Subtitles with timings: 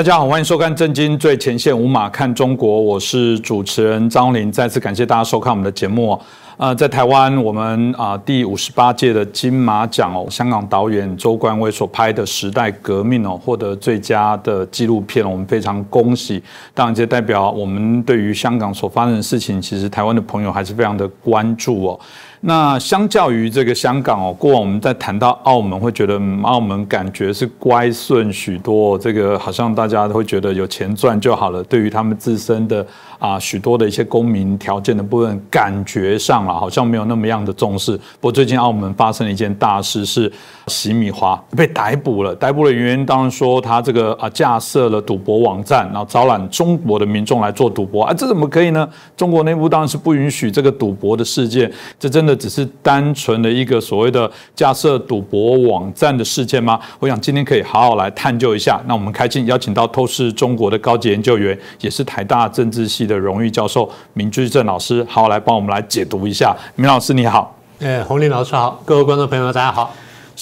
[0.00, 4.50] 大家好，欢迎收看《震惊最前线》，无马看中国，我是主持人张林。
[4.50, 6.18] 再次感谢大家收看我们的节目。
[6.56, 16.42] 呃，在台湾，我们啊第五十八届的金马奖哦，香港导演周冠威所拍的《时代革命》哦，获得最佳的纪录片，我们非常恭喜。
[16.72, 22.00] 当然，这代表我们对于香港所发生的事情，其实台湾的朋友还是非常的关注哦。
[22.42, 31.62] 那相较于这个香港哦，过往我们在谈到澳门，会觉得澳门感觉是乖顺许多，这个好像大家都会觉得有钱赚就好了。
[31.64, 32.86] 对于他们自身的
[33.18, 37.94] 啊许多的一些公民条件的部分，感觉上啊好像没有那么样的重视。
[37.94, 40.32] 不过最近澳门发生了一件大事，是
[40.68, 42.34] 洗米华被逮捕了。
[42.34, 48.88] 逮捕的原因当然说他这个啊架设了赌博网站，然后招揽中国的民众来做赌博啊，这怎么可以呢？
[49.14, 52.29] 中国内部当然是不允许这个赌博的事件，这真的。
[52.30, 56.78] 这只是单纯的一个所谓的架设赌博网站的事件吗？
[57.00, 58.80] 我想今天可以好好来探究一下。
[58.86, 66.56] 那我们开心邀请到透视中国的高级研究员，也是台大政治系的荣誉教授明居正老师，好好来帮我们来解读一下。
[66.76, 69.92] 明老师你好，哎，洪林老师好，各位观众朋友大家好。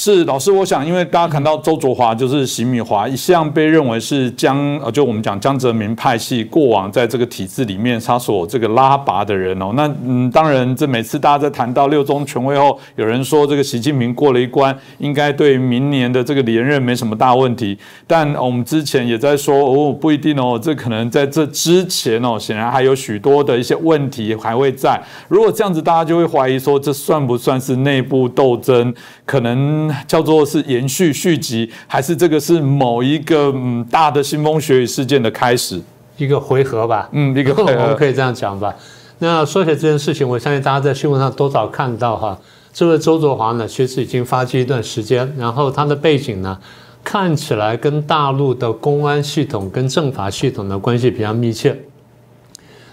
[0.01, 9.73] 是老师，我想，因为大家看到周卓华就是席米华，一向被认为是江呃，就我们讲江泽民派系过往在这个体制里面他所这个拉拔的人哦。
[9.75, 17.77] 那嗯，当然，这每次大家在谈到六中全会后，有人说这个习近平过了一关，应该对明年的这个连任没什么大问题。
[18.07, 25.03] 但我们之前也在说哦，不一定哦，这可能在这之前哦，显然还有许多的一些问题还会在。
[25.27, 28.95] 如果这样子，大家就会怀疑说，这算不算是内部斗争？
[29.27, 29.88] 可能。
[30.07, 35.81] 叫做是延续续集，还是这个是某一个嗯大的腥风血雨事件的开始？
[36.17, 38.75] 一个回合吧，嗯，一个回合， 我们可以这样讲吧。
[39.21, 42.37] 那说起这件事情，我相信大家在新闻上多少看到哈，
[42.73, 46.59] 这位周卓华呢，其实已经发迹一段时间，然后他的背景呢，
[47.05, 51.79] 看起来跟大陆的公安系统跟政法系统的关系比较密切。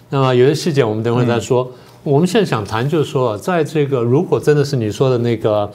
[0.09, 1.71] 那么有些细节我们等会再说。
[2.03, 5.71] 我们现在想谈就是说，在这个如果真的是你说的那个。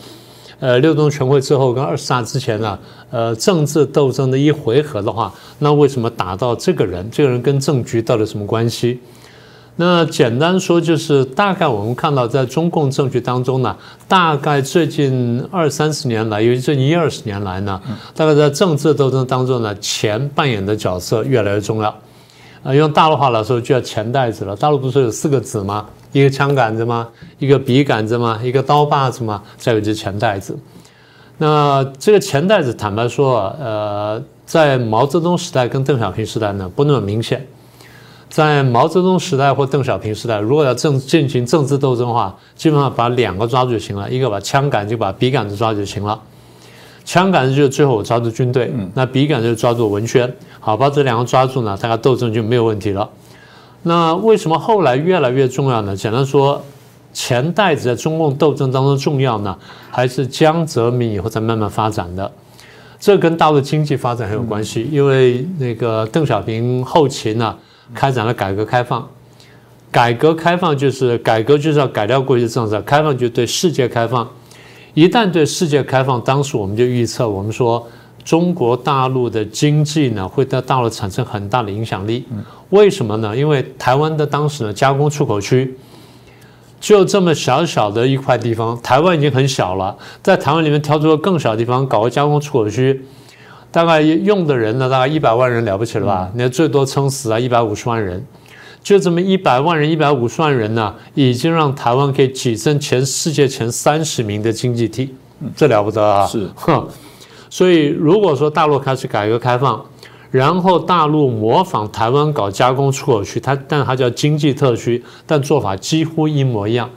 [0.60, 2.78] 呃，六中全会之后跟二十大之前呢，
[3.10, 7.10] 呃，政治斗争的一回合的话，那为什么打到这个人？
[7.10, 9.00] 这个人跟政局到底什么关系？
[9.76, 13.75] 那简单说就是，大概我们看到在中共政局当中呢，
[14.06, 17.81] 大概最近二三十年来，尤其近一二十年来呢，
[18.15, 21.88] 大概在政治斗争当中呢，钱扮演的角色越来越重要。
[22.62, 24.54] 啊，用大陆话来说，就叫钱袋子了。
[24.54, 25.87] 大陆不是有四个子吗？
[26.12, 27.09] 一个枪杆子吗？
[27.38, 28.38] 一个笔杆子吗？
[28.43, 29.43] 一个刀把子吗？
[29.56, 30.59] 再有一只钱袋子。
[31.38, 37.47] 那这个钱袋子，坦白说，呃，在毛泽东时代跟邓小平时代呢，不那么明显。
[38.28, 46.20] 在毛泽东时代或邓小平时代，如果要政进行政治斗争的话，基本上把两个抓住就行了，一个把枪杆，就把笔杆子抓住就行了。
[47.04, 50.32] 枪杆子就是最后抓住军队，那笔杆就抓住文宣。
[50.60, 53.09] 好，把这两个抓住呢，大家斗争就没有问题了。
[53.82, 55.96] 那为什么后来越来越重要呢？
[55.96, 56.62] 简单说，
[57.14, 59.56] 钱袋子在中共斗争当中重要呢，
[59.91, 62.30] 还是江泽民以后才慢慢发展的？
[62.98, 64.86] 这跟大陆经济发展很有关系。
[64.92, 67.56] 因为那个邓小平后期呢，
[67.94, 69.08] 开展了改革开放，
[69.90, 74.28] 改革开放就是改革就是要改掉过去的政策，开放就对世界开放。
[74.92, 77.86] 一旦对世界开放，当时我们就预测，我们说。
[78.30, 82.24] 中国大陆的经济呢，会在大陆产生很大的影响力。
[82.68, 83.36] 为什么呢？
[83.36, 85.76] 因为台湾的当时呢，加工出口区
[86.78, 93.04] 就这么小小的一块地方，台湾已经很小了，在台湾里面挑出个更小的地方搞个加工出口区，
[93.72, 96.30] 大概用的人呢，大概一百万人了不起了吧？
[96.36, 98.24] 那最多撑死啊一百五十万人，
[98.80, 105.12] 就这么一百万人、一百五十万人呢，已经让台湾可以跻身全世界前三十名的经济体，
[105.56, 106.24] 这了不得啊！
[106.28, 106.87] 是，哼。
[107.50, 109.85] 所以，如果说大陆开始改革开放，
[110.31, 116.88] 然后大陆模仿台湾搞加工出口区，它但它叫经济特区，但做法几乎一模一样。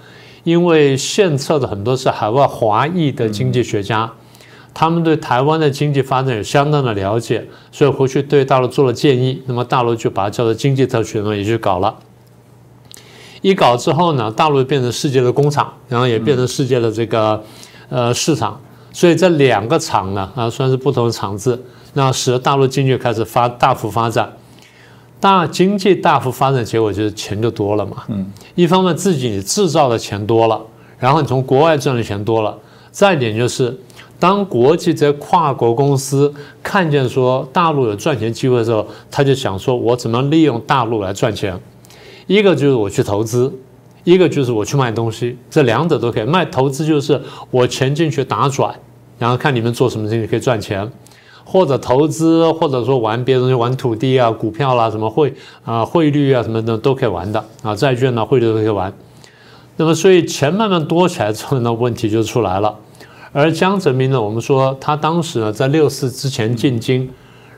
[0.44, 4.12] 因为献策的很多是海外华裔的经济学家，
[4.74, 9.42] 他们对台湾的经济发展有相当的了解，所以回去对大陆做了建议。
[9.48, 11.96] 那么大陆就把它叫做经济特区，那么也去搞了。
[13.42, 17.44] 一搞之后呢，大陆变成世界的工厂，然后也变成世界的这个
[17.90, 18.62] 呃市场。
[18.94, 21.62] 所以这两个厂呢，啊，算是不同的厂子，
[21.94, 24.32] 那使得大陆经济开始发大幅发展，
[25.20, 28.04] 大经济大幅发展，结果就是钱就多了嘛。
[28.08, 30.62] 嗯，一方面自己制造的钱多了，
[31.00, 32.56] 然后你从国外赚的钱多了，
[32.92, 33.76] 再一点就是，
[34.20, 36.32] 当国际这些跨国公司
[36.62, 41.60] 看见说大陆有赚钱机会的时候，他就想说，我怎么利用大陆来赚钱？
[42.28, 43.52] 一个就是我去投资。
[44.04, 46.44] 一个就是我去卖东西，这两者都可以卖。
[46.46, 47.22] 投资就是
[47.52, 48.74] 我钱进去打转，
[49.18, 50.92] 然后看你们做什么生意可以赚钱，
[51.46, 55.34] 或者投资，或者说玩别的东西，玩土地啊、股票啦、什么汇
[55.64, 58.92] 啊、汇率啊什么的都可以玩的啊，债券呢、汇率都可以玩。
[59.78, 62.76] 那么，所以钱慢慢多起来之后呢，问题就出来了。
[63.32, 67.10] 而江泽民呢，我们说他当时呢在六四之前进京，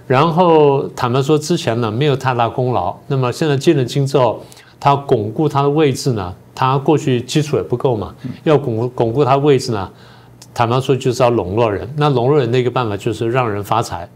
[0.07, 2.95] 然后坦白说之前呢没有太大功劳。
[3.07, 4.41] 那么现在进了京之后，
[4.85, 9.89] 他巩固他的位置呢，他过去基础也不够嘛，要巩固巩固他位置呢，
[10.53, 11.91] 坦白说就是要笼络人。
[11.97, 14.07] 那笼络人的一个办法就是让人发财，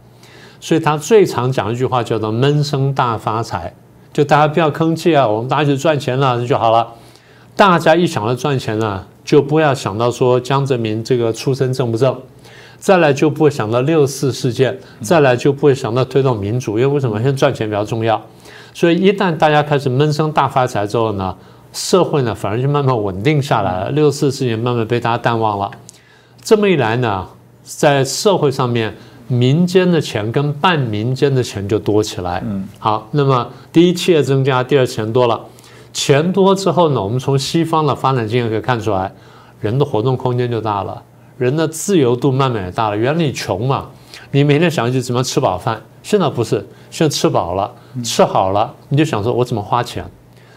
[0.60, 3.74] 所以他最常讲一句话叫做“闷声大发财”，
[4.14, 6.86] 就大家不要吭气啊，我们大家就赚钱了就好了。
[7.56, 12.16] 大家一想到赚钱呢，就不要想到说江泽民这个出身正不正，
[12.78, 17.16] 再来就不会想到六四事件，再来就不会想到推动民主，因为为什么？
[17.16, 18.24] 现在赚钱比较重要。
[18.72, 21.36] 所以一旦大家开始闷声大发财之后呢，
[21.72, 25.70] 社会呢反而就慢慢稳定下来了，六四事件慢慢被大家淡忘了。
[26.42, 27.26] 这么一来呢，
[27.62, 28.94] 在社会上面，
[29.28, 32.42] 民间的钱跟半民间的钱就多起来。
[32.44, 35.40] 嗯，好，那么第一企业增加，第二钱多了。
[35.92, 39.12] 钱多之后呢，我们从西方的发展经验可以看出来，
[39.60, 41.02] 人的活动空间就大了，
[41.36, 42.96] 人的自由度慢慢也大了。
[42.96, 43.88] 原来你穷嘛，
[44.30, 47.70] 你每天想去怎么吃饱饭，现在不是，现在吃饱了，
[48.02, 50.04] 吃好了，你就想说我怎么花钱，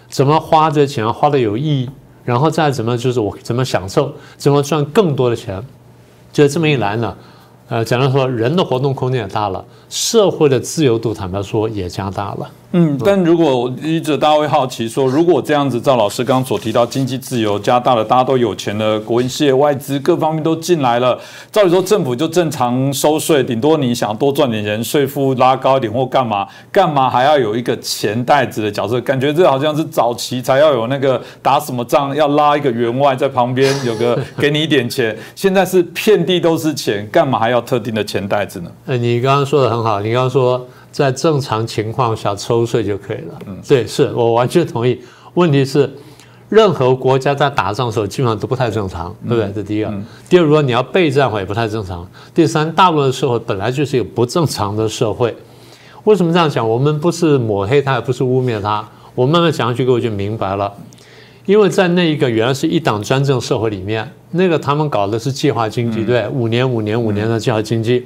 [0.09, 1.89] 怎么花这钱花的有意义，
[2.23, 5.63] 然后再怎么就是我怎么享受，怎么赚更多的钱，
[6.31, 7.15] 就这么一来呢。
[7.69, 12.49] 呃，简单说，人的活动空间也大了，社会的自由度坦白说也加大了。
[12.73, 21.19] 嗯，但如果一直大家会好奇说，如果这样子，赵老师刚刚所提到经济自由加大了，大家都有钱了，国营事业、外资各方面都进来了，
[21.51, 29.01] 照理说政府就正常收税，顶多你想多赚点钱，税负拉高一点或干嘛，干嘛还要有一个钱袋子的角色？
[29.01, 37.63] 感觉这好像是早期才要有那个打什么仗要拉一个员外在旁边有个给你一点钱，现在是遍地都是钱，干嘛还要？
[37.63, 38.69] 特定的钱袋子呢？
[38.85, 43.39] 呃，你刚刚说的很好，你刚刚说在正常情况下抽税就可以了。
[43.47, 44.97] 嗯，对，是我完全同意。
[45.33, 45.91] 问题是，
[46.49, 49.51] 任何国家在打仗的时候基本上都不太正常，对不对？
[49.55, 49.91] 这第一个。
[50.29, 52.07] 第二，如果你要备战，话也不太正常。
[52.33, 55.35] 第三，大部分的社会本来就是一个不正常的社会。
[56.03, 56.69] 为什么这样讲？
[56.69, 58.87] 我们不是抹黑他，也不是污蔑他。
[59.15, 60.71] 我慢慢讲下去，各位就明白了。
[61.45, 68.05] 因为在那一个原来是一党专政社会里面，那个他们搞的是计划经济，对，五年、五年、五年的计划经济，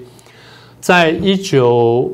[0.80, 2.12] 在一九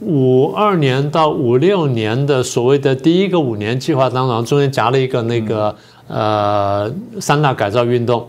[0.00, 5.74] 五二年到五六年的所谓的第一个五年计划当中，中间夹了一个那个
[6.08, 8.26] 呃三大改造运动，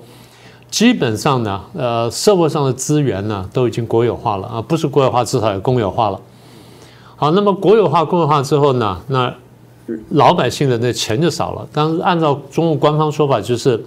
[0.70, 6.20] 基本上呢，呃，社会上的资源呢都已经国有化了啊，不是国有化，至少也公有化了。
[7.16, 9.34] 好，那么国有化、公有化之后呢，那。
[10.12, 13.84] 老百姓的那钱就少了，但是按照中国官方说法，就是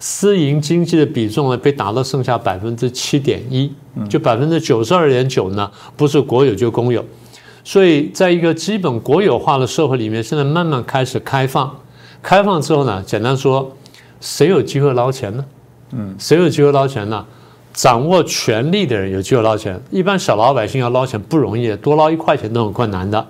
[0.00, 3.70] 私营经济的比重呢被打到剩下百分之七点一，
[4.08, 7.04] 就百分之九十二点九呢不是国有就公有，
[7.62, 11.70] 所以在一个基本国有化的社会里面，现在慢慢开始开放，
[12.22, 13.76] 开放之后呢，简单说，
[14.22, 15.44] 谁有机会捞钱呢？
[15.92, 17.26] 嗯，谁有机会捞钱呢？
[17.74, 23.26] 掌握权力的人有机会捞钱，一般小老百姓要捞钱不容易，多捞一块钱都很困难的。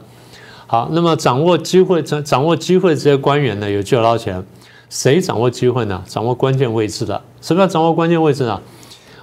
[0.66, 4.40] 好，那么掌握机会、掌掌握机会这些官员呢，有机会捞钱。
[4.90, 6.02] 谁掌握机会呢？
[6.06, 7.22] 掌握关键位置的。
[7.40, 8.60] 什么叫掌握关键位置呢？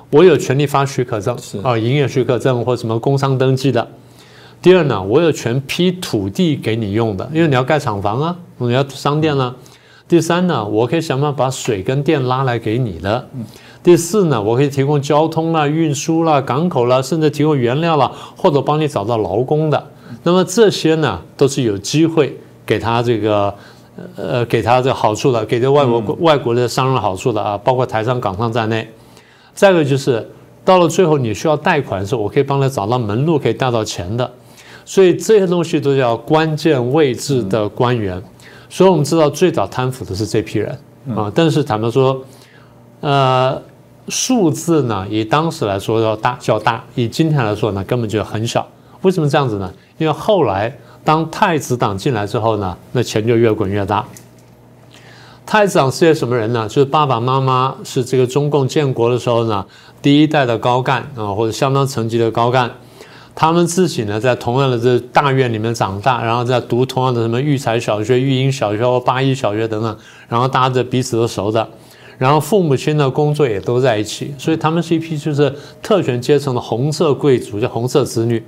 [0.10, 3.86] 我有权利发许可证，啊，营业许可证或什么工商登记的。
[4.62, 9.54] 第二呢，我有权批土地给你用的，因为你要盖厂房啊，你要商店啊。
[10.08, 13.28] 第三呢，我可以想办法把水跟电拉来给你的。
[13.84, 19.92] 第四呢，我可以提供交通啦、运输啦、港口啦，甚至提供原料啦，或者帮你找到劳工的。
[20.24, 23.54] 那么这些呢，都是有机会给他这个，
[24.16, 28.88] 呃，给他这好处的，给这外国外国的商人好处的啊，包括台商、港商在内。
[29.54, 30.30] 再一个就是
[30.64, 34.30] 到了最后你需要贷款的时候，我可以帮他找到门路，可以贷到钱的。
[34.86, 38.22] 所以这些东西都叫关键位置的官员。
[38.70, 40.78] 所以我们知道最早贪腐的是这批人
[41.16, 41.32] 啊。
[41.34, 42.22] 但是坦白说，
[43.02, 43.60] 呃，
[44.10, 48.66] 数字呢，以当时来说要大较大，以今天来说呢，根本就很小。
[49.02, 49.72] 为什么这样子呢？
[49.98, 54.06] 因为后来当太子党进来之后呢，那钱就越滚越大。
[55.46, 56.68] 太子党是些什么人呢？
[56.68, 59.66] 就是爸爸妈妈是这个中共建国的时候呢，
[60.02, 62.70] 第一代的高干啊，或者相当层级的高干，
[63.34, 71.66] 他们自己呢在同样的这大院里面长大，然后在读同样的什么育才小学、育英小学或八一小学等等，然后大家彼此都熟的，
[72.18, 78.44] 然后父母亲的工作也都在一起，所以他们是一批就是特权阶层的红色贵族，叫红色子女。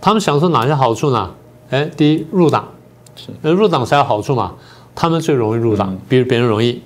[0.00, 1.30] 他们享受哪些好处呢？
[1.70, 2.68] 哎，第一入党，
[3.14, 4.54] 是入党才有好处嘛。
[4.94, 6.82] 他们最容易入党，比别人容易。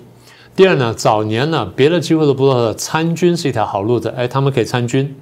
[0.56, 4.12] 第二呢，早年呢，别的机会都不多的，参军是一条好路子。
[4.16, 5.16] 哎，他们可以参军。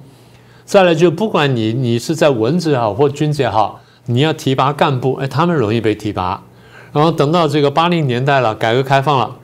[0.65, 6.43] 再来就不管你你是在文职也好或军职也好，你要提拔干部，哎，他们容易被提拔。
[6.91, 9.35] 然后等到这个八零年代了，改革开放了，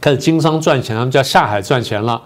[0.00, 2.22] 开始经商赚钱，他们叫下海赚钱了。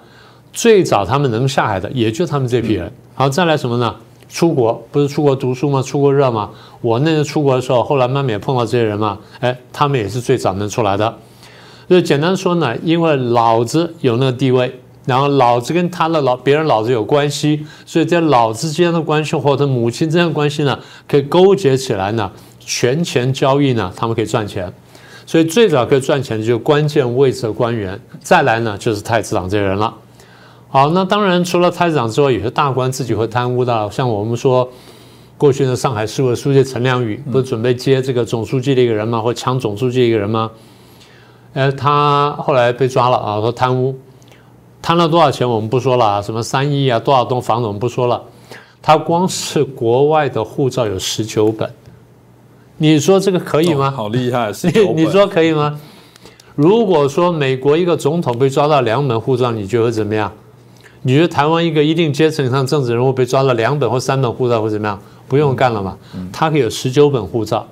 [0.53, 2.93] 最早他们能下海的，也就他们这批人。
[3.15, 3.97] 好，再来什么呢？
[4.31, 5.83] 出国不是出国读书吗？
[5.83, 6.49] 出国热吗？
[6.81, 9.19] 我那时出国的时候，后来慢慢也碰到这些人嘛。
[9.41, 11.15] 哎，他们也是最早能出来的。
[11.89, 24.73] 就简单说呢，因为老子有那个地位，然后老子跟他的老别人老子有关系，所以在老子之间的关系或者母亲之间的关系呢，可以勾结起来呢，权钱交易呢，他们可以赚钱。
[25.27, 28.01] 所以最早可以赚钱的就是关键位置的官员。
[28.21, 29.93] 再来呢，就是太子党这些人了。
[30.73, 34.71] 好，那当然除了太子党之外，有些大官自己会贪污的，像我们说
[35.37, 39.21] 过去的上海市委书记陈良宇，不是准备接这个总书记的一个人吗？
[39.21, 40.49] 或抢总书记一个人吗？
[41.55, 43.99] 呃，他后来被抓了啊，说贪污，
[44.81, 48.23] 贪了多少钱我们不说了啊，什么三亿啊，多少栋房子我们不说了，
[48.81, 51.69] 他光是国外的护照有十九本，
[52.77, 53.91] 你说这个可以吗？
[53.91, 54.53] 好厉害，
[54.95, 55.81] 你说可以吗？
[56.55, 60.33] 如果说美国一个总统被抓到两本护照，你觉得怎么样？
[61.03, 65.01] 你觉得台湾一个一定阶层上政治人物被抓了两本或三本护照会怎么样？
[65.29, 65.97] 不用干了嘛？
[66.33, 67.67] 他可以有十九本护照，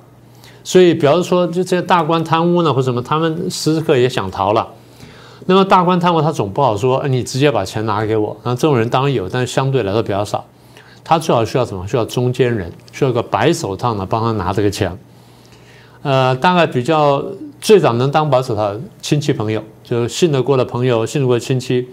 [0.63, 4.65] 所以比方说，就这些大官贪污呢，或什么，他们时时刻也想逃了。
[5.45, 8.37] 那么大官贪污，他总不好说，你直接把钱拿给我。
[8.43, 10.45] 那这种人当然有，但是相对来说比较少。
[11.03, 11.85] 他最好需要什么？
[11.87, 14.97] 需要中间人，需要个白手套呢，帮他拿这个钱。
[16.01, 17.21] 呃，大概比较
[17.59, 21.87] 最早能当白手套，亲戚朋友，就信得过的朋友，信得过的亲戚。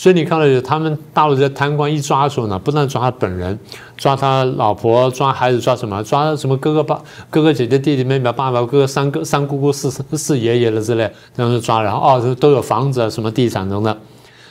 [0.00, 3.58] 所以你看到，他们大陆这些贪官一抓的时候呢，不但抓他本人，
[3.98, 6.02] 抓他老婆，抓孩子，抓什么？
[6.02, 11.82] 抓什么哥哥、爸、哥哥、姐姐、弟弟、妹妹、爸爸、哥哥、三哥、三姑姑、四四爷爷了之类，这样就抓。
[11.82, 13.94] 然后哦，都有房子啊、什么地产等等。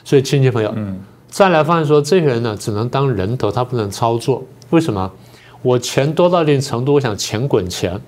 [0.04, 4.44] 所以亲戚朋友，嗯，再来发现说，这些人呢，只能当人头，他不能操作。
[4.70, 5.10] 为什么？
[5.62, 8.00] 我钱多到一定程度，我想钱滚钱，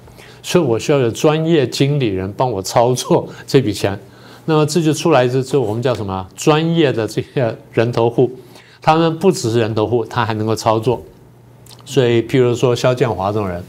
[0.45, 3.99] 所以我需要有专业经理人帮我操作这笔钱。
[4.45, 6.27] 那么这就出来这这，我们叫什么？
[6.35, 8.31] 专业的这些人头户，
[8.81, 11.01] 他们不只是人头户，他还能够操作。
[11.85, 13.63] 所以，譬如说肖建华这种人，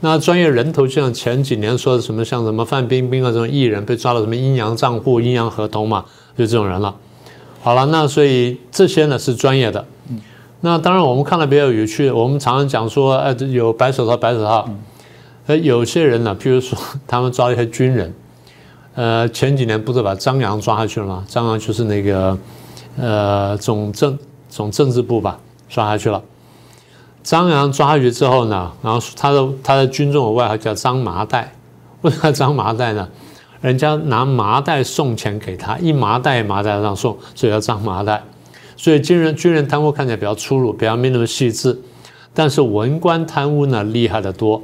[0.00, 6.04] 那专业人头，就像前几年说的什么，像什么范冰冰啊这种艺人被抓了什么阴阳账户、阴阳合同嘛，
[6.36, 6.94] 就这种人了。
[7.62, 9.86] 好了，那所以这些呢是专业的。
[10.60, 14.68] 那当然我们看了比较有趣，我们常常讲说，呃，有白手套、白手套。
[15.46, 18.12] 呃，有些人呢，譬如说他们抓一些军人。
[18.94, 21.24] 呃，前几年不是把张扬抓下去了吗？
[21.26, 22.36] 张扬就是那个，
[22.98, 24.18] 呃，总政
[24.48, 26.22] 总政治部吧，抓下去了。
[27.22, 31.54] 张扬抓下去之后呢，然后他的他的军中的外号叫张麻袋，
[32.02, 33.08] 为什么张麻袋呢？
[33.60, 38.22] 人家拿麻袋送钱给他，一麻袋麻袋上送，所以叫张麻袋。
[38.76, 41.80] 所以军人军人贪污看起来比较粗鲁，比较没那么细致，
[42.34, 44.60] 但是文官贪污呢厉害的多。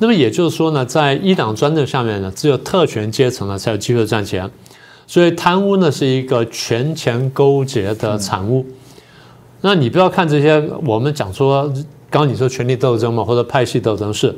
[0.00, 4.48] 那么也就是说呢，在一党专政下面呢，只有特权阶层呢才有机会赚钱，
[5.08, 8.64] 所以贪污呢是一个权钱勾结的产物。
[9.60, 11.64] 那你不要看这些，我们讲说，
[12.08, 14.32] 刚刚你说权力斗争嘛，或者派系斗争是，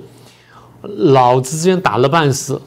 [0.80, 2.58] 老子之间打了半死，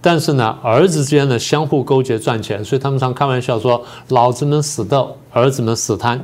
[0.00, 6.20] 但是呢，儿子之间呢相互勾结赚钱，所以他们常开玩笑说，老子们死斗，儿子们死贪，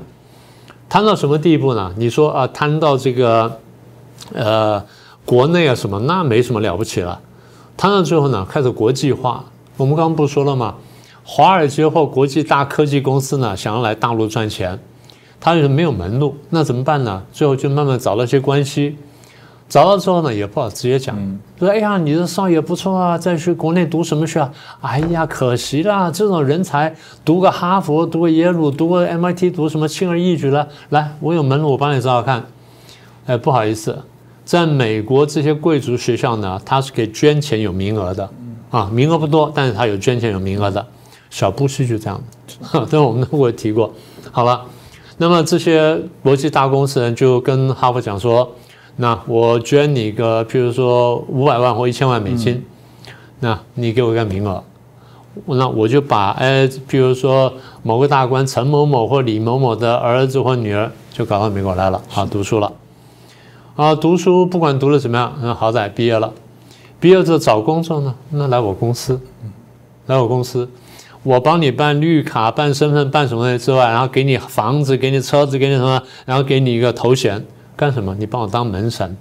[0.88, 1.94] 贪到什么地步呢？
[1.96, 3.60] 你说啊，贪到这个，
[4.34, 4.84] 呃。
[5.28, 7.20] 国内啊，什么那没什么了不起了。
[7.76, 9.44] 谈到最后呢，开始国际化。
[9.76, 10.76] 我们刚刚不说了吗？
[11.22, 14.78] 华尔街或国际大科技公司呢，想要来大陆赚钱，
[15.38, 17.22] 他就是没有门路，那怎么办呢？
[17.30, 18.96] 最后就慢慢找了些关系。
[19.68, 21.14] 找到之后呢，也不好直接讲，
[21.58, 24.50] 说：“哎呀，你的少爷不错啊，再去国内读什么学啊？
[24.80, 30.68] 哎呀，可惜啦，这种人才读个哈佛，读个耶鲁，读个 MIT，读什么轻而易举了。
[30.88, 32.46] 来，我有门路，我帮你找找看。
[33.26, 33.98] 哎，不好意思。”
[34.48, 38.30] 在美国这些贵族学校呢，他是可以捐钱有名额的，
[38.70, 40.86] 啊，名额不多，但是他有捐钱有名额的。
[41.28, 42.18] 小布什就这样
[42.72, 43.92] 的， 这我们都会提过。
[44.32, 44.64] 好了，
[45.18, 48.50] 那么这些国际大公司人就跟哈佛讲说，
[48.96, 52.64] 那我捐你个，譬如说五百万或一千万美金，
[53.40, 54.64] 那你给我一个名额，
[55.44, 57.52] 那我就把哎，譬如说
[57.82, 62.72] 某个大官陈某某或李某某的儿子或女儿就搞到美国来了，啊，读书了。
[63.78, 66.32] 啊，读书不管读的怎么样，嗯，好歹毕业了，
[66.98, 69.20] 毕业之后找工作呢，那来我公司，
[70.06, 70.68] 来我公司，
[71.22, 77.40] 我帮你办绿卡、办身份、办什么之外，然后给你房子、给你车子、给你什么，然后给你一个头衔，
[77.76, 78.16] 干什么？
[78.18, 79.16] 你帮我当门神，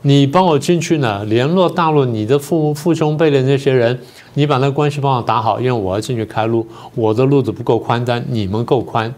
[0.00, 4.00] 你帮我进去呢，联络大陆你的父父兄辈的那些人，
[4.32, 9.14] 你把那关系帮我打好，因为我要进去开路，我的路子不够宽，但你们够宽。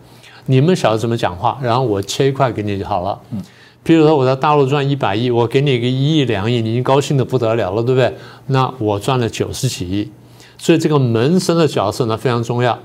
[0.46, 3.16] 你们晓得怎么讲话，然后我切一块给你就好了。
[3.30, 3.40] 嗯，
[3.82, 8.14] 比如说我在大陆赚一百亿，我给你一个一亿两亿，你已经高兴的不得了了，对不对？
[8.46, 10.10] 那我赚了九十几亿，
[10.58, 12.78] 所以这个门生的角色呢非常重要。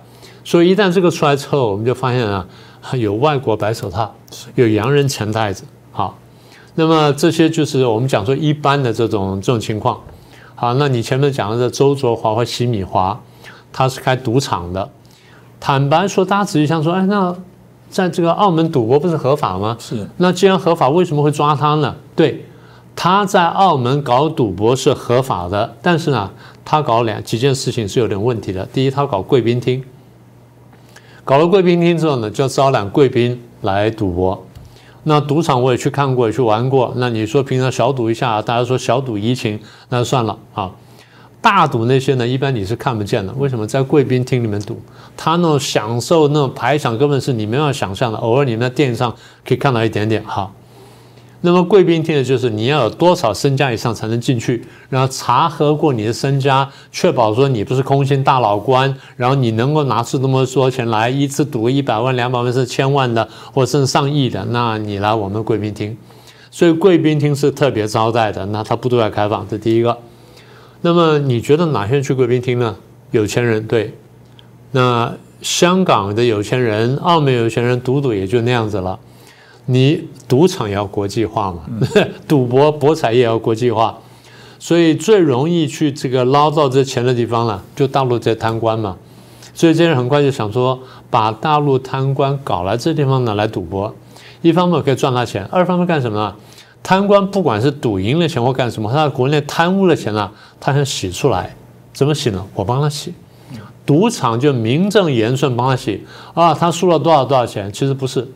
[0.43, 2.47] 所以一旦这个出来之后，我们就发现啊，
[2.93, 4.15] 有外国白手套，
[4.55, 5.63] 有洋人钱袋子。
[5.91, 6.17] 好，
[6.75, 9.99] 那么这些就是我们讲说一般的这种这种情况。
[10.53, 13.19] 好，那你前面讲的这周卓华或席米华，
[13.73, 14.89] 他是开赌场的。
[15.59, 17.35] 坦白说，大家仔细想说，哎，那
[17.89, 19.77] 在这个澳门赌博不是合法吗？
[19.79, 20.07] 是。
[20.17, 21.95] 那既然合法，为什么会抓他呢？
[22.15, 22.45] 对，
[22.95, 26.31] 他在澳门搞赌博是合法的，但是呢，
[26.63, 28.65] 他搞两几件事情是有点问题的。
[28.73, 29.83] 第一，他搞贵宾厅。
[31.23, 34.45] 搞了贵宾厅之后呢，就要招揽贵宾来赌博。
[35.03, 36.93] 那赌场我也去看过，也去玩过。
[36.97, 40.71] 那你说平常小赌一下，大家说小赌怡情，那算了啊。
[41.45, 43.31] 大赌那些呢，一般你是看不见的。
[43.33, 44.81] 为什么在贵宾厅里面赌？
[45.15, 48.17] 他那种享受那种排场，根本是你没办法想象的。
[48.17, 49.15] 偶尔你们在电视上
[49.47, 50.51] 可以看到一点点哈。
[51.41, 65.95] 那么贵宾厅的就是你要有多少身家以上才能进去，然后查核过你的身家，确保说你不是空心大老官，然后你能够拿出那么多钱来，一次赌一百万、两百万是千万的，或甚至上亿的，那你来我们贵宾厅。
[66.49, 69.95] 所以贵宾厅是特别招待的，那他不对外开放，这第一个。
[70.85, 72.75] 那么你觉得哪些人去贵宾厅呢？
[73.09, 73.91] 有钱人对。
[74.71, 75.11] 那
[75.41, 78.99] 香港的有钱人、澳门有钱人赌赌也就那样子了。
[79.65, 81.61] 你赌场也要国际化嘛，
[82.27, 83.97] 赌博博彩也要国际化，
[84.59, 88.95] 所以最容易去这个捞到这钱的地方了，就大陆这贪官嘛。
[89.55, 93.91] 所以这些人很快就想说，把大陆贪官搞来这地方呢来赌博，
[94.43, 96.35] 一方面可以赚他钱，二方面干什么呢？
[96.85, 101.55] 贪官不管是赌赢了钱或干什么，他在国内贪污了钱呢，他想洗出来，
[101.91, 102.45] 怎么洗呢？
[102.53, 103.11] 我帮他洗，
[103.83, 107.73] 赌场就名正言顺帮他洗啊，他输了多少多少钱？
[107.73, 108.27] 其实不是。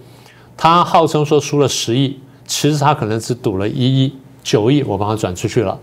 [0.57, 5.77] 他号称说输了十亿，其实他可能只赌了一亿九亿，我帮他转出去了，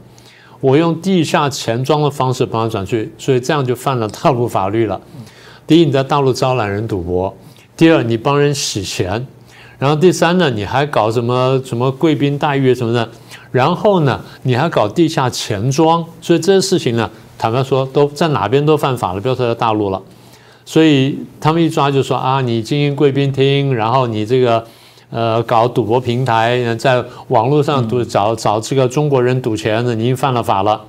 [0.60, 5.00] 我用地下钱庄的方式帮他转去，所以这样就犯了大陆法律了。
[5.68, 7.32] 第一，你在大陆招揽人赌博；
[7.76, 9.24] 第二，你帮人洗钱；
[9.78, 13.06] 然后第三呢，你还搞什么什么贵宾待遇什么的；
[13.50, 16.04] 然后呢，你还搞地下钱庄。
[16.20, 20.00] 所以这些事情呢，坦白说都在哪边都犯法了，不要说在大陆了。
[20.64, 24.64] 所以他们一抓就说啊，你经营贵宾厅，然后你这个，
[25.10, 30.80] 呃，搞赌博平台，在网络上赌找找这个中国人赌钱的，你犯了法了。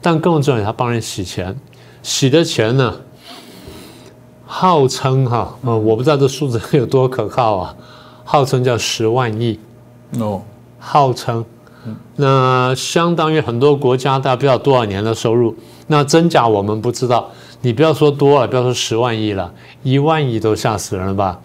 [0.00, 1.56] 但更重要，他帮人洗钱，
[2.02, 2.94] 洗的钱呢，
[4.44, 7.74] 号称哈，呃，我不知道这数字有多可靠啊，
[8.26, 9.58] 号称叫十万亿。
[10.18, 10.42] 哦，
[10.78, 11.44] 号称，
[12.16, 15.54] 那相当于很多国家大概不知道多少年的收入，
[15.86, 17.30] 那真假我们不知道。
[17.62, 21.40] 你不要说多了，不要说十万亿了，一万亿都吓死人了吧？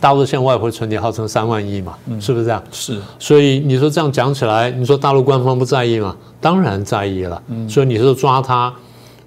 [0.00, 2.62] 大陆现在外汇存底号称三万亿嘛，是不是这样？
[2.70, 3.00] 是。
[3.18, 6.14] 所以你说这样讲起来，你说大陆官方不在意吗？
[6.40, 7.42] 当然在意了。
[7.68, 8.72] 所以你说抓他，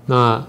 [0.05, 0.41] 那。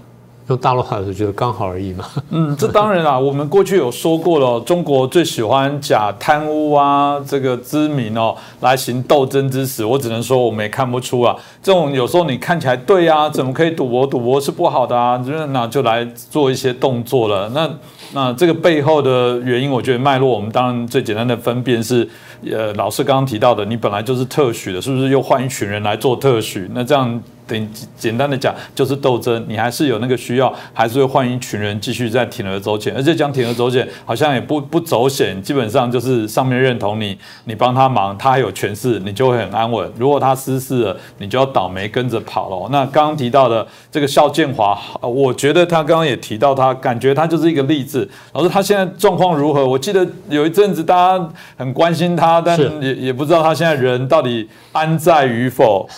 [0.49, 2.05] 用大陆话说，觉得刚好而已嘛。
[2.31, 3.17] 嗯，这当然啦。
[3.19, 9.85] 我们过去有说过了，中国最喜欢假贪污啊，这个知名哦，来行斗争之实。
[9.85, 11.35] 我只能说，我们也看不出啊。
[11.61, 14.07] 这种有时候你看起来对啊，怎么可以赌博？
[14.07, 17.47] 赌博是不好的啊，那就来做一些动作了。
[17.49, 17.69] 那
[18.13, 22.09] 那这个背后的原因，我觉得脉络，我们当然最简单的分辨是，
[22.51, 26.67] 呃，老师刚刚提到的，你本来就是特许的，是不是又换一群人来做特许？
[26.73, 27.21] 那这样。
[27.49, 39.91] 等简单的讲，就是斗争，你还是有那个需要，还是会换一群人继续在铤而走险，而且讲铤而走险，好像也不不走险，基本上就是上面认同你，你帮他忙，他还有权势，你就会很安稳。
[39.97, 42.69] 如果他失势了，你就要倒霉跟着跑了。
[42.71, 48.07] 那刚刚提到的这个肖建华，我觉得他刚刚也提到他，感觉他就是一个例子。
[48.33, 49.65] 老师，他现在状况如何？
[49.65, 55.89] 我记得有一阵子大家很关心他，但也也不知道他现在人到底安在与否。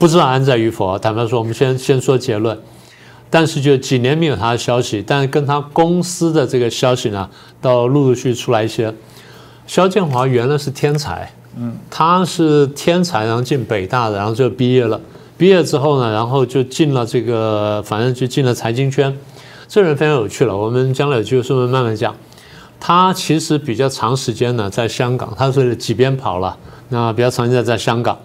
[0.00, 0.98] 不知道安在与否。
[0.98, 2.58] 坦白说，我们先先说结论。
[3.28, 7.28] 但是就几年没有他的消息，但是跟他公司的这个消息呢，
[7.60, 8.92] 到陆陆续出来一些。
[9.66, 14.98] 肖建华原来是天才，嗯，他是天才，然后进北大的，然后就毕业了。
[15.36, 19.14] 毕业之后呢，然后就进了这个，反正就进了财经圈。
[19.68, 22.16] 这人非常有趣了，我们将来有机会顺便慢慢讲。
[22.80, 26.56] 他其实比较长时间呢在香港，他是几边跑了，
[26.88, 28.18] 那比较长时间在香港。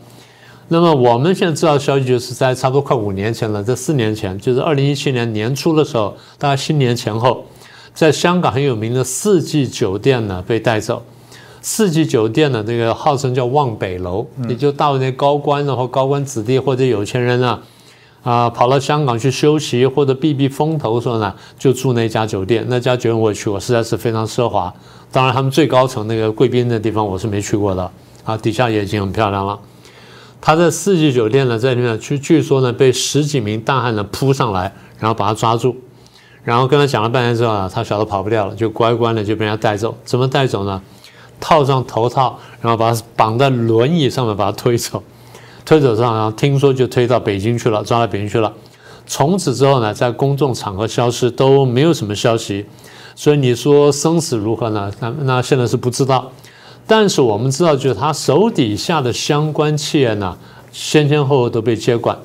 [0.68, 7.46] 那么我们现在知道消息，就是在差不多快五年前了，在四年前，就是二零一七年年初的时候，大概新年前后，
[7.94, 11.04] 在香港很有名的四季酒店呢被带走。
[11.62, 17.60] 四季酒店的这个号称叫望北楼，也就到那高官然后高官子弟或者有钱人呢，
[18.24, 22.66] 啊，跑到香港去休息或者避避风头的时候呢，就住那家酒店。
[22.68, 24.74] 那家酒店我也去过，实在是非常奢华。
[25.12, 27.92] 当然，他们最高层那个贵宾的地方我是没去过的
[28.24, 29.60] 啊，底下也已经很漂亮了。
[30.46, 35.76] 他在四季酒店呢，在里面据据说呢，被十几名大汉呢扑上来，然后把他抓住，
[36.44, 39.98] 然后跟他讲了半天之后呢，他晓得跑不掉了，就乖乖的就被人家带走。
[40.04, 40.80] 怎么带走呢？
[41.40, 45.02] 套上头套，然后把他绑在轮椅上面，把他推走。
[45.66, 48.54] 推走上，然后听说就推到北京去了，抓到北京去了。
[49.08, 52.64] 从此之后呢，在公众场合消失，都没有什么消息。
[53.16, 54.92] 所以你说生死如何呢？
[55.00, 56.32] 那那现在是不知道。
[56.88, 60.38] 但是我们知道，就是他手底下的相关企业呢，
[60.72, 62.18] 先先后后都被接管。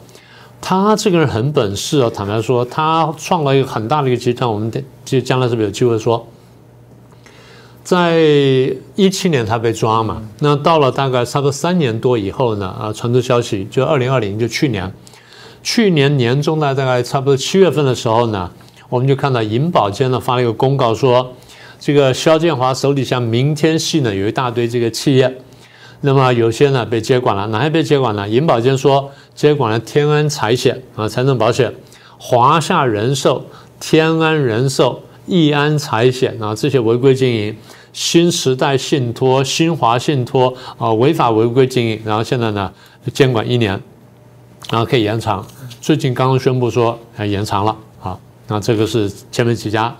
[0.60, 4.52] 他这个人很本事哦，坦白说，他创了一个很大的一个集团。
[4.52, 4.70] 我们
[5.04, 6.26] 就将来是不是有机会说？
[7.82, 8.20] 在
[8.94, 14.92] 一七年他被抓嘛，那到了大概差不多三年多以后呢，啊，传出消息，就二零二零就去年，
[15.62, 18.50] 去年年中呢，大概差不多七月份的时候呢，
[18.90, 21.32] 我们就看到银保监呢发了一个公告说，
[21.80, 25.34] 这个肖建华手底下明天系呢有一大堆这个企业，
[26.02, 28.28] 那么有些呢被接管了，哪些被接管呢？
[28.28, 31.72] 银保监说接管了天安财险啊，财政保险、
[32.18, 33.44] 华夏人寿、
[33.80, 37.56] 天安人寿、易安财险啊，这些违规经营。
[37.92, 42.70] 新时代信托、新华信托啊，违法违规经营，然后现在呢
[43.12, 43.72] 监管一年，
[44.70, 45.44] 然后可以延长。
[45.80, 48.16] 最近刚刚宣布说要延长了啊，
[48.46, 49.92] 那这个是前面几家。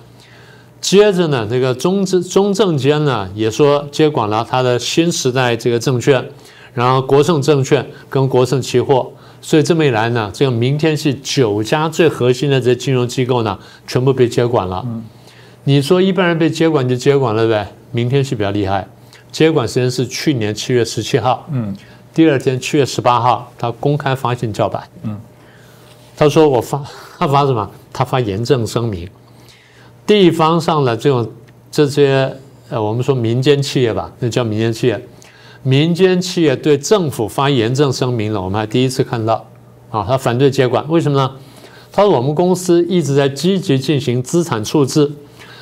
[0.80, 6.24] 接着呢，这个中证中证监呢也说接管了他的新时代这个证券，
[6.72, 9.10] 然后国盛证券跟国盛期货，
[9.42, 14.84] 所以这么一来呢，这个明天是九家最核心的这金融机构呢全部被接管了。
[15.64, 17.70] 你说一般人被接管就接管了呗？
[17.92, 18.88] 明天是比较厉害，
[19.30, 21.76] 接管时间是去年七月十七号，嗯，
[22.14, 25.20] 第二天七月十八号，他公开发行叫板，嗯，
[26.16, 26.82] 他说我发
[27.18, 27.70] 他发什么？
[27.92, 29.08] 他发严正声明，
[30.10, 31.24] 地方上的这种
[31.70, 32.28] 这些
[32.68, 35.00] 呃，我们说民间企业吧，那叫民间企业，
[35.62, 39.46] 民间企业对政府发严正声明了，我们还第一次看到，
[39.88, 41.30] 啊，他反对接管，为什么呢？
[41.92, 45.08] 他说我们公司一直在积极进行资产处置。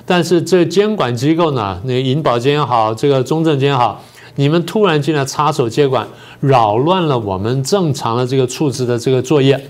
[0.07, 4.03] 但是这监管机构呢，那银保监也好，这个中证监也好，
[4.37, 6.09] 你们突然进来插手接管，
[6.41, 9.63] 扰乱了我们正常的这个处置的这个作业。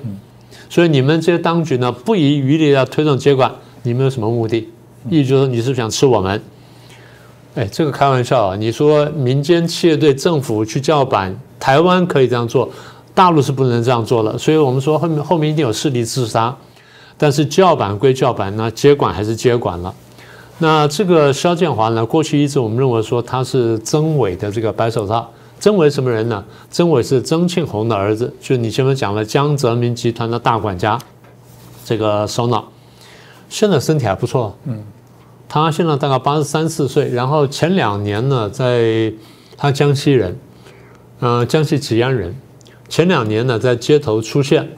[0.71, 4.69] 所以你们这些当局呢，不遗余力要推动接管，你们有什么目的？
[5.09, 6.43] 意思就是说你是想吃我们？
[7.55, 8.57] 哎，这个开玩笑啊！
[8.57, 12.69] 你说民间企业对政府去叫板，台湾可以这样做，
[13.15, 14.39] 大陆是不能这样做了。
[14.39, 16.55] 所以我们说后面后面一定有势力自杀，
[17.17, 19.93] 但是叫板归叫板，那接管还是接管了。
[20.59, 22.05] 那这个肖建华呢？
[22.05, 25.29] 过去一直我们认为说他是曾伟的这个白手套。
[25.61, 26.45] 曾伟什么人呢？
[26.71, 30.97] 曾伟是曾庆红的儿子，就你前面讲了江泽民集团的大管家，
[31.85, 32.69] 这个首脑，
[33.49, 34.57] 现在身体还不错。
[34.65, 34.83] 嗯，
[35.49, 39.13] 他现在大概八十三四岁，然后前两年呢，在
[39.57, 40.39] 他江西人，
[41.21, 42.35] 呃，江西吉安人，
[42.89, 44.69] 前两年呢在街头出现，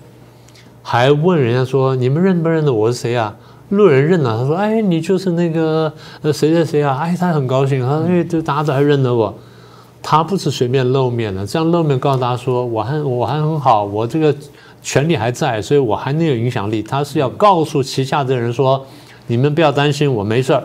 [0.83, 3.37] 还问人家说：“你们认不认得我是谁啊？”
[3.71, 9.33] 路人认了，他说：“哎，你就是那个呃谁谁谁啊？”哎，他很高兴，他说：“哎，这大家都还认得我。”
[10.03, 14.35] 他不是随便露面的，这样露面告诉大家说：“我还我还很好，我这个
[14.83, 18.87] 权力还在，所以我还能有影响力。”他是要告诉旗下的人说
[19.29, 20.63] ：“你们不要担心，我没事儿。”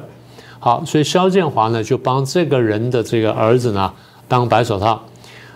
[0.60, 3.92] 好，所以肖建华呢就帮这个人的这个儿子呢
[4.28, 5.00] 当白手套。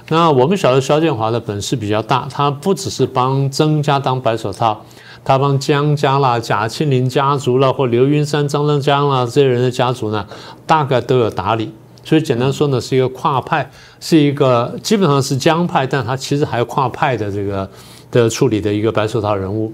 [0.09, 4.83] 那我们晓得肖建华的本事比较大，他不只是帮曾家当白手套。
[5.23, 10.25] 他帮江家啦、贾庆林家族啦，或刘云山、张张江啦这些人的家族呢，
[10.65, 11.71] 大概都有打理。
[12.05, 13.69] 所以简单说呢，是一个跨派，
[13.99, 17.69] 是一个基本上是江派，但他其实还有跨派的这个
[18.11, 19.71] 的处理的一个白手套人物。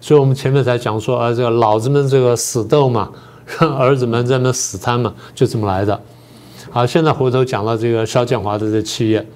[0.00, 3.10] 所以我们前面才讲说，啊，这个老子们这个死斗嘛，
[3.58, 6.00] 让 儿子们在那死贪嘛，就这么来的。
[6.70, 9.26] 好，现在回头讲到这个肖建华的这企业，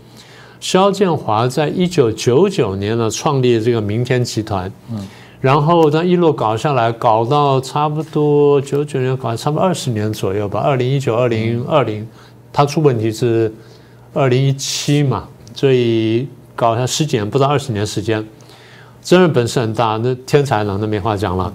[0.60, 5.08] 肖建华在一九九九年呢创立这个明天集团，嗯。
[5.40, 10.60] 然后他一路搞下来，搞到差不多九九年，搞差不多二十年左右吧。
[10.60, 12.06] 二零一九、二零二零，
[12.52, 13.50] 他出问题是
[14.12, 18.22] 二零一七嘛，所以搞下十几年，不到二十年时间，
[19.02, 21.52] 真人本事很大，那天才了，那没话讲了。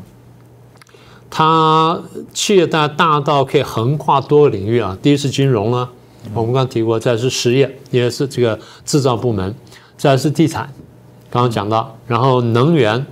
[1.29, 1.99] 他
[2.33, 4.97] 企业大大到可以横跨多个领域啊。
[5.01, 5.89] 第一是金融啊，
[6.33, 9.53] 我们刚刚提过，再是实业，也是这个制造部门，
[9.97, 10.69] 再是地产，
[11.29, 13.05] 刚刚讲到，然后能源。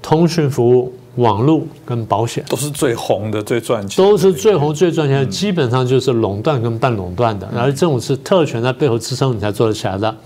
[0.00, 7.46] 通讯服务、网络跟保险都是最红的、最赚钱，都是最红、最赚钱的，基本上就是垄断跟半垄断的。
[7.52, 10.16] 然后这种是特权在背后支撑，你才做得起来的。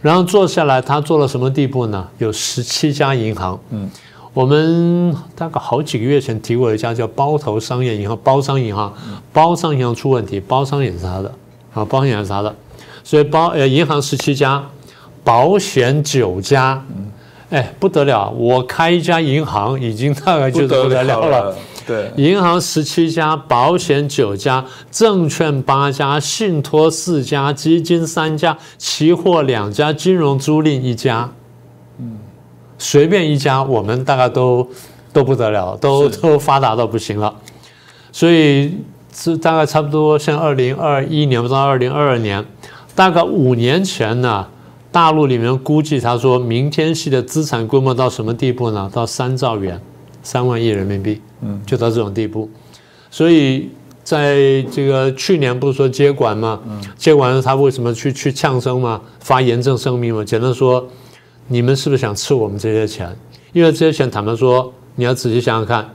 [0.00, 2.06] 然后做下来，他做了什么地步呢？
[2.18, 3.58] 有十七家银行。
[3.70, 3.90] 嗯，
[4.32, 8.92] 我们大概好几个月前提过一家叫包头商业银行，包商银行，
[9.32, 11.34] 包商银行出问题，包商也是他的，
[11.74, 12.54] 啊，包商也是他的，
[13.02, 14.64] 所以包呃银行十七家，
[15.24, 16.84] 保险九家，
[17.50, 21.20] 哎不得了，我开一家银行已经大概就是不得了。
[21.28, 21.56] 了。
[21.88, 31.32] 对，银行十七家，保险九家，证券八家，信托四家，基金三家，期货两家，金融租赁一家，
[31.98, 32.18] 嗯，
[32.76, 34.68] 随便一家，我们大概都
[35.14, 37.34] 都不得了，都都发达到不行了。
[38.12, 38.76] 所以
[39.14, 42.44] 是大概差不多像二零二一年不到二零二二年，
[42.94, 44.46] 大概五年前呢，
[44.92, 48.90] 大陆里面估计他说明天系的资产规模到什么地步呢？
[48.92, 49.80] 到三兆元。
[50.28, 52.50] 三万亿人民币，嗯，就到这种地步，
[53.10, 53.70] 所以
[54.04, 56.60] 在这个去年不是说接管吗？
[56.68, 59.00] 嗯，接管了他为什么去去呛声吗？
[59.20, 60.22] 发严正声明吗？
[60.22, 60.86] 简单说，
[61.46, 63.08] 你们是不是想吃我们这些钱？
[63.54, 65.88] 因为这些钱，坦白说，你要仔细想想看，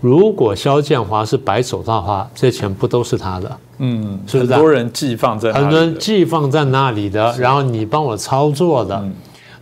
[0.00, 3.58] 如果肖建华是白手套的话，这些钱不都是他的？
[3.78, 4.52] 嗯，是不是？
[4.52, 9.04] 很多人寄放在很多人寄放在那里的，然后你帮我操作的。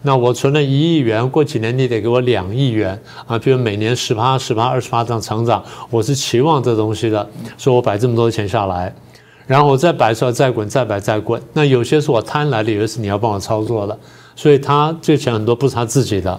[0.07, 3.39] 那我存了一亿元，过几年你得给我两亿元啊！
[3.39, 8.95] 比如每年十八、十八、二十八这样成长，我是期望这东西的，说我摆这么多钱下来，
[9.47, 11.41] 然后我再摆出来，再滚，再摆，再滚。
[11.55, 13.99] 那有些是我贪来的，有些是你要帮我操作的，
[14.37, 16.39] 所以他这钱很多不是他自己的。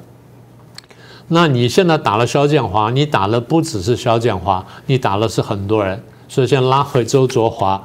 [1.30, 7.84] 那你现在打了肖建华，你打了不只是肖建华，你打了是很多人，所以先拉回周卓华，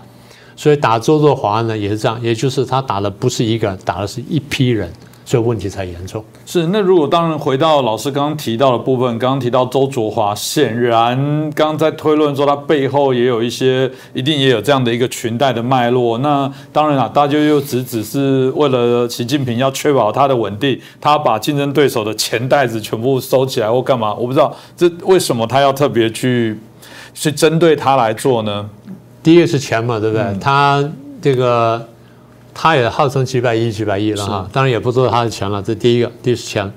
[0.54, 4.92] 所以打周卓华呢也是这样，也就是他打的不是一个人，打的是一批人。
[5.30, 6.24] 这问题才严重。
[6.44, 11.16] 是那如果当然回到老师刚刚提到的部分，刚刚提到周卓华，显然
[11.52, 16.18] 刚刚在推论说他背后也有一些，一定也有这样的一个裙带的脉络。
[16.18, 24.12] 那当然了，大家又只只是为了习近平要确保他的稳定，他把竞争对手的钱袋子全部收起来或干嘛？
[24.12, 26.58] 我不知道这为什么他要特别去
[27.14, 28.68] 去针对他来做呢？
[29.22, 30.26] 第一个是钱嘛，对不对？
[30.40, 30.84] 他
[31.22, 31.86] 这个。
[32.62, 35.62] 他也号称几百亿、几百亿了哈，当然也不知道他的钱了。
[35.62, 36.70] 这第一个，第一是钱。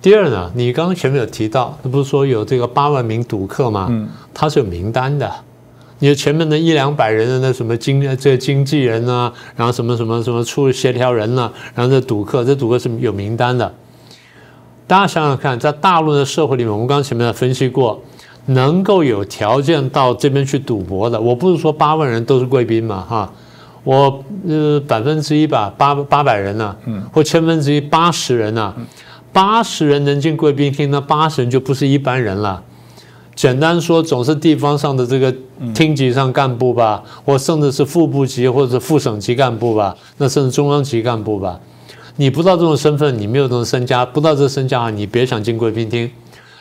[0.00, 3.88] 第二呢，你刚刚前面有提到，那不是说有这个八万名赌客吗？
[3.90, 5.28] 嗯，他是有名单的。
[5.98, 11.52] 你前面的一两百人的那什么经这经纪人啊，然后什么什么什么处协调人呢？
[11.74, 13.74] 然后这赌客，这赌客是有名单的。
[14.86, 18.00] 大家想想看，在大陆的社会里面，我们刚刚前面分析过，
[18.46, 23.32] 能够有条件到这边去赌博的，我不是说八万人都是贵宾嘛，哈。
[23.88, 28.74] 我呃百分之一吧，八八百人呢，嗯，或千分之一八十人呢，
[29.32, 32.62] 八十人能进贵宾厅，那八十人就不是一般人了。
[33.34, 35.34] 简单说，总是地方上的这个
[35.74, 41.58] 厅级上干部吧，或甚至是副部级或者副省级干部吧，那甚至中央级干部吧。
[42.16, 46.10] 你不知道这种身份，你没有这种身家，不知道这身家，你别想进贵宾厅。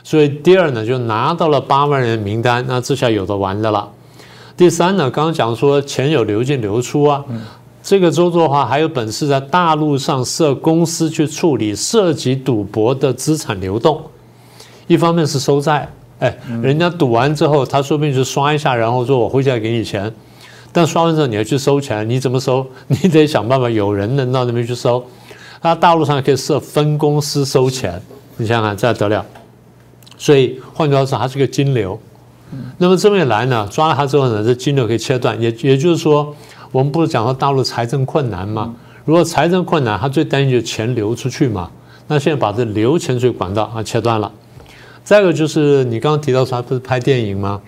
[0.02, 3.90] 所以第二呢，就拿到了八万人名单，那这下有的玩的了。
[4.58, 7.24] 第三呢，刚刚讲说钱有流进流出啊，
[7.84, 14.02] 这个周作华还有本事在大陆上设公司去处理涉及赌博的资产流动，
[14.88, 20.12] 一方面是收债，哎，人家赌完之后，他说不定就刷一下，然后说我回家给你钱，
[20.72, 22.66] 但刷完之后你要去收钱，你怎么收？
[22.88, 25.06] 你得想办法有人能到那边去收，
[25.62, 28.02] 他大陆上可以设分公司收钱，
[28.38, 29.24] 你想想这得了，
[30.18, 31.98] 所以换句话说，它是个金流。
[32.78, 36.36] 那么这么一来呢，抓了他之后呢，这金流可以切断，也也就是说，
[36.72, 38.74] 我们不是讲说大陆财政困难吗？
[39.06, 41.70] 如果财政困难，他最担心就是钱流出去嘛。
[42.08, 44.32] 那现在把这流钱水管道啊切断了。
[45.04, 47.62] 再一个就是你刚刚提到说他不是拍电影吗？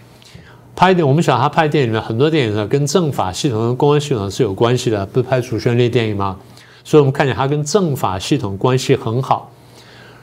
[0.75, 6.37] 拍电，我们想他拍电影呢，很多电影呢跟政法系统、跟公安系统是有关系的，不是拍主旋律电影吗？
[6.85, 9.51] 所以我们看见他跟政法系统关系很好。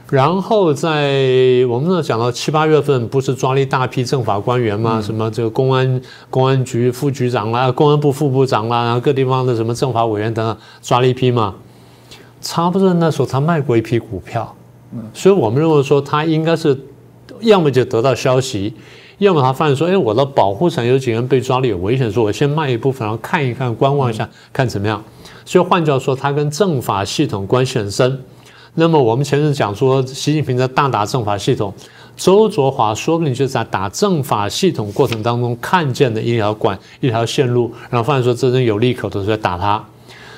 [0.09, 5.01] 然后在我们那讲到七八月份，不是抓了一大批政法官员吗？
[5.01, 11.55] 什么这个公安公安局副局长啦，公安部副部长啦，然后各地方的什么政法委员等等，抓了一批嘛。
[12.39, 14.55] 差不多那时候他卖过一批股票，
[15.13, 16.79] 所以我们认为说他应该是
[17.41, 18.73] 要么就得到消息，
[19.17, 25.03] 要么他发现说，哎，我的保护伞有几个人被抓了有危险，说我先卖一部分，然后看一看观望一下，看怎么样。
[25.43, 28.23] 所以换句话说，他跟政法系统关系很深。
[28.79, 31.73] 那么我们前面讲说，习近平在大打政法系统，
[32.15, 39.83] 周卓华说不定就是在打政法系统过程当中看见的一条管一条线路，然后发现说这人有利可图，所以打他。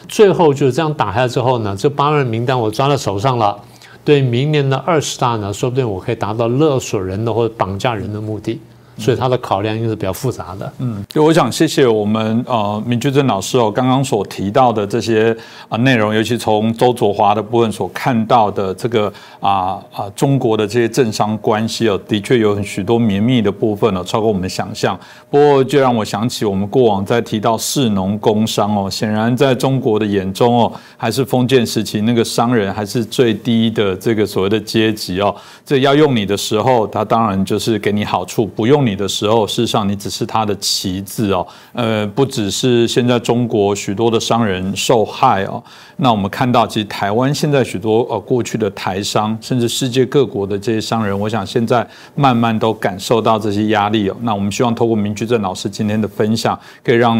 [0.07, 3.59] 最后就是这样打下来之后呢，这八万人名单我抓到手上了，
[4.05, 8.61] 对明年的二十大呢，说不定我可以达到勒索人的或者绑架人的目的。
[8.99, 10.71] 所以它的考量应该是比较复杂的。
[10.79, 15.35] 嗯，就我想谢谢我们呃明居正老师哦，刚刚所提到的这些
[15.69, 24.99] 啊内容，尤其从周卓华的部分所看到的这个啊啊中国的这些政商关系哦，的确有许多绵密的部分哦，超过我们想象。
[25.29, 35.33] 不过就让我想起我们过往在提到士农工商哦，显然在中国的眼中哦，还是封建时期那个商人还是最低的这个所谓的阶级哦。
[35.65, 41.45] 这要用你的时候，他当然就是给你好处；不用你的时候，事实上你只是他的棋子哦。
[41.73, 45.63] 呃，不只是现在中国许多的商人受害哦，
[45.97, 54.15] 那我们看到其实台湾现在许多呃过去的台商，甚至世界各国的这些商人，我想现在慢慢都感受到这些压力哦。
[54.21, 57.15] 那我们希望透过明居正老师今天的分享，可以让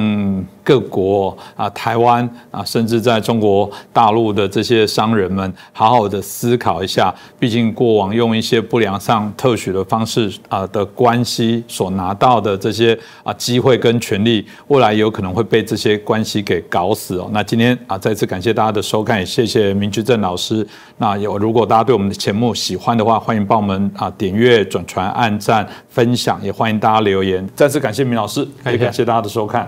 [0.70, 7.12] 各国啊、台湾啊，甚至在中国大陆的这些商人们，好好的思考一下。
[7.40, 17.28] 毕竟过往用一些不良上特许的方式啊的关系所拿到的这些啊机会跟权利，未来有可能会被这些关系给搞死哦。
[17.34, 20.64] 那今天啊，再次感谢大家的收看，也谢谢明居正老师。
[20.98, 27.44] 那有如果大家对我们的节目喜欢的话，欢迎帮我们啊点阅、转传、按赞、分享，也欢迎大家留言。
[27.56, 29.68] 再次感谢明老师，也感谢大家的收看。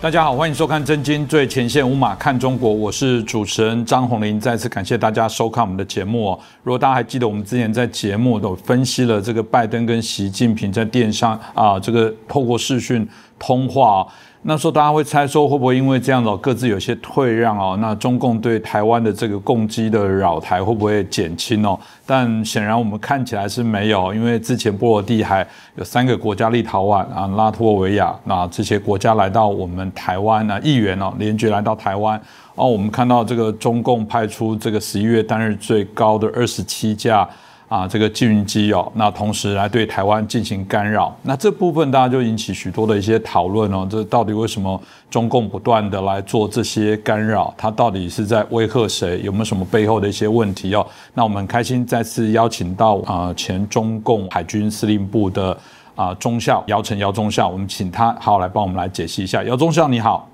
[0.00, 4.38] 大家好，欢迎收看《真金最前线》，无马看中国，我是主持人张宏林。
[4.38, 6.38] 再次感谢大家收看我们的节目。
[6.62, 13.06] 如果大家还记得，我们之前在节目都分析了这个拜登跟习近平在电商啊，这个透过视讯
[13.40, 14.06] 通话。
[14.42, 17.76] 那时候大家会猜说，会不会因为这样子各自有些退让哦？
[17.80, 21.78] 那中共对台湾的这个攻击的扰台会不会减轻哦？
[22.06, 32.18] 但显然我们看起来是没有，因为之前波罗的海有三个国家，立陶宛啊、拉脱维亚那这些国家来到我们台湾啊，议员哦联决来到台湾
[32.54, 37.28] 哦，我们看到这个中共派出这个十一月单日最高的二十七架。
[37.68, 43.86] 啊，这个禁运机哦，那同时来对台湾进行干扰，那这部分大家就引起许多的一些讨论哦。
[43.90, 47.52] 这到底为什么中共不断的来做这些干扰？
[47.58, 49.20] 它到底是在威吓谁？
[49.22, 50.86] 有没有什么背后的一些问题哦？
[51.12, 55.54] 那我们很开心再次邀请到啊前中共海军司令部的
[55.94, 59.44] 啊中校姚晨姚中校，我们请他好来帮我们来解析一下。
[59.44, 60.26] 姚中校你好，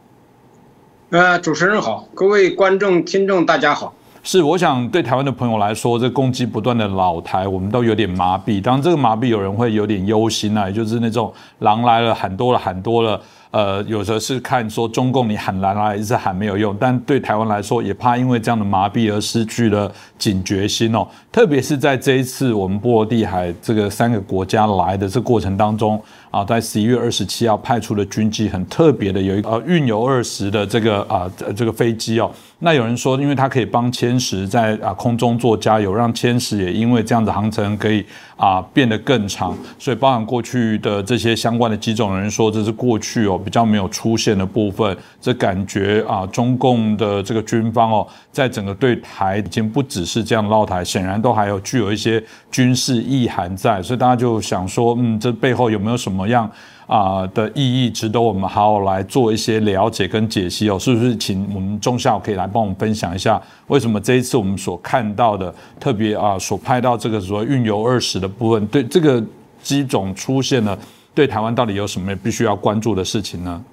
[1.10, 3.92] 呃，主持人好，各位观众听众大家好。
[4.26, 8.58] 是，我想对台湾的朋友来说，这攻击不断的老台，我们都有点麻痹。
[8.58, 13.20] 当，这个麻痹有人会有点忧心啊，就是那种狼来了喊多了喊多了。
[13.50, 21.06] 呃，有时候是看说中共你喊来来一直喊没有用，但对台湾来说，也怕因为这样的麻痹而失去了警觉心哦。
[21.30, 32.28] 特别是在这一次我们波罗的海这个三个国家来的这过程当中啊，在十一月二十七号派出的军机很特别的，有一个运油二十的这个啊这个飞机哦。
[32.64, 38.02] 那有人说，因为它可以帮千石在啊空中做加油，让千石也因为这样的航程可以
[38.36, 44.96] 啊变得更长，所以包含过去的这些相关的机种，人说这是过去哦比较没有出现的部分。
[45.20, 56.50] 这感觉啊，中共的这个军方哦，在整个对台已经不只是这样捞台，显然都还有具有一些军事意涵在，所以大家就想说，嗯，这背后有没有什么样？
[56.86, 61.16] 啊的意义值得我们好好来做一些了解跟解析哦，是不是？
[61.16, 69.22] 请我们中校可以来帮我们分享一下，为什么这一次我们所看到的特别啊，所拍到这个所谓运油二十的部分，对这个
[69.62, 70.78] 机种出现了，
[71.14, 73.64] 对台湾到底有什么必须要关注的事情呢？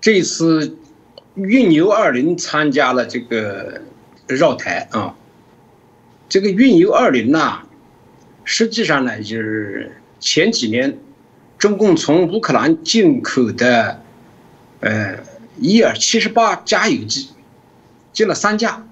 [0.00, 0.76] 这次
[1.36, 3.80] 运油二零参加了这个
[4.26, 5.14] 绕台啊，
[6.28, 7.60] 这个运油二零呐，
[8.42, 10.96] 实际上呢，就是前几年。
[11.58, 14.02] 中共从乌克兰进口的，
[14.80, 15.18] 呃，
[15.58, 17.30] 伊尔七十八加油机，
[18.12, 18.86] 进了三架，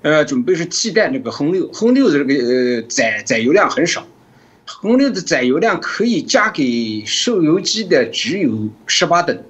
[0.00, 1.70] 呃，准备是替代那个轰六。
[1.72, 4.06] 轰六的这个呃载载油量很少，
[4.66, 9.44] 轰六的载油量可以加给受油机的只有十八吨，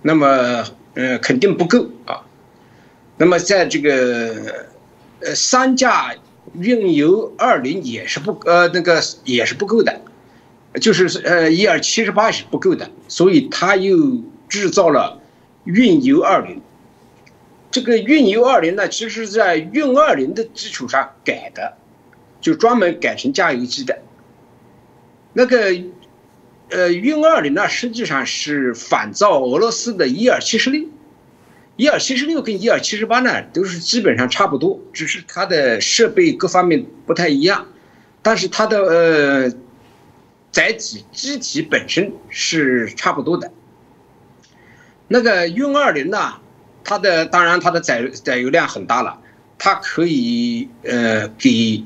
[0.00, 2.24] 那么呃肯定不够啊。
[3.18, 4.66] 那么在这个
[5.20, 6.14] 呃三架
[6.54, 10.00] 运油二零也是不呃那个也是不够的。
[10.78, 15.20] 就是呃，一二七十八是不够的，所以他又制造了
[15.64, 16.60] 运油二零。
[17.70, 21.76] 这个运油二零呢，其实在运二零的基础上改的，
[22.40, 23.98] 就专门改成加油机的。
[25.34, 25.74] 那个
[26.70, 30.84] 呃，运二零呢，实际上是仿造俄罗斯的伊尔七十六。
[31.76, 37.68] 伊尔七十六跟伊尔七十八呢，都是基本上差不多，只是它的设备各方面不太一样，
[38.20, 39.52] 但是它的呃
[40.58, 43.52] 载体机体本身是差不多的。
[45.06, 46.40] 那个运二零呢，
[46.82, 49.20] 它的当然它的载载油量很大了，
[49.56, 51.84] 它可以呃给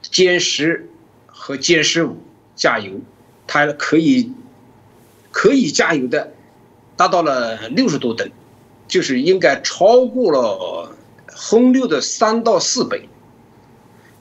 [0.00, 0.88] 歼十
[1.26, 2.22] 和歼十五
[2.54, 3.00] 加油，
[3.48, 4.32] 它可以
[5.32, 6.32] 可以加油的
[6.94, 8.30] 达到了六十多吨。
[8.86, 10.94] 就是应该超过了
[11.34, 13.08] 轰六的三到四倍。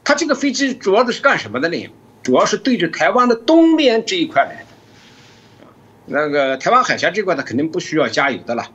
[0.04, 1.88] 它这个飞机主要的是干什么的呢？
[2.24, 4.68] 主要是对着台湾的东边这一块来的。
[6.06, 8.72] 那个台湾海峡这块，它肯定不需要加油的了。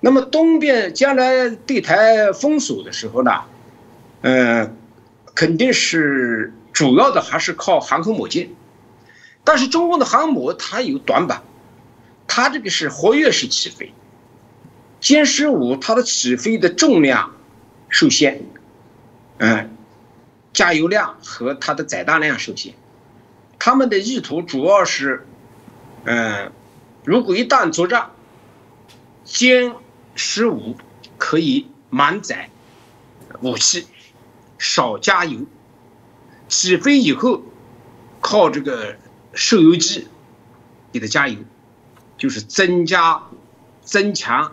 [0.00, 3.42] 那么东边将来对台封锁的时候呢，
[4.22, 4.76] 嗯，
[5.34, 8.50] 肯定是主要的还是靠航空母舰。
[9.42, 11.42] 但是中共的航母它有短板，
[12.26, 13.92] 它这个是活跃式起飞。
[15.00, 17.32] 歼十五它的起飞的重量
[17.88, 18.42] 受限，
[19.38, 19.76] 嗯，
[20.52, 22.74] 加油量和它的载弹量受限。
[23.58, 25.26] 他们的意图主要是，
[26.04, 26.52] 嗯，
[27.04, 28.10] 如果一旦作战，
[29.26, 29.74] 歼
[30.14, 30.76] 十五
[31.16, 32.50] 可以满载
[33.40, 33.86] 武器，
[34.58, 35.40] 少加油，
[36.48, 37.42] 起飞以后
[38.20, 38.96] 靠这个
[39.34, 40.08] 受油机
[40.92, 41.38] 给它加油，
[42.16, 43.22] 就是增加
[43.82, 44.52] 增强。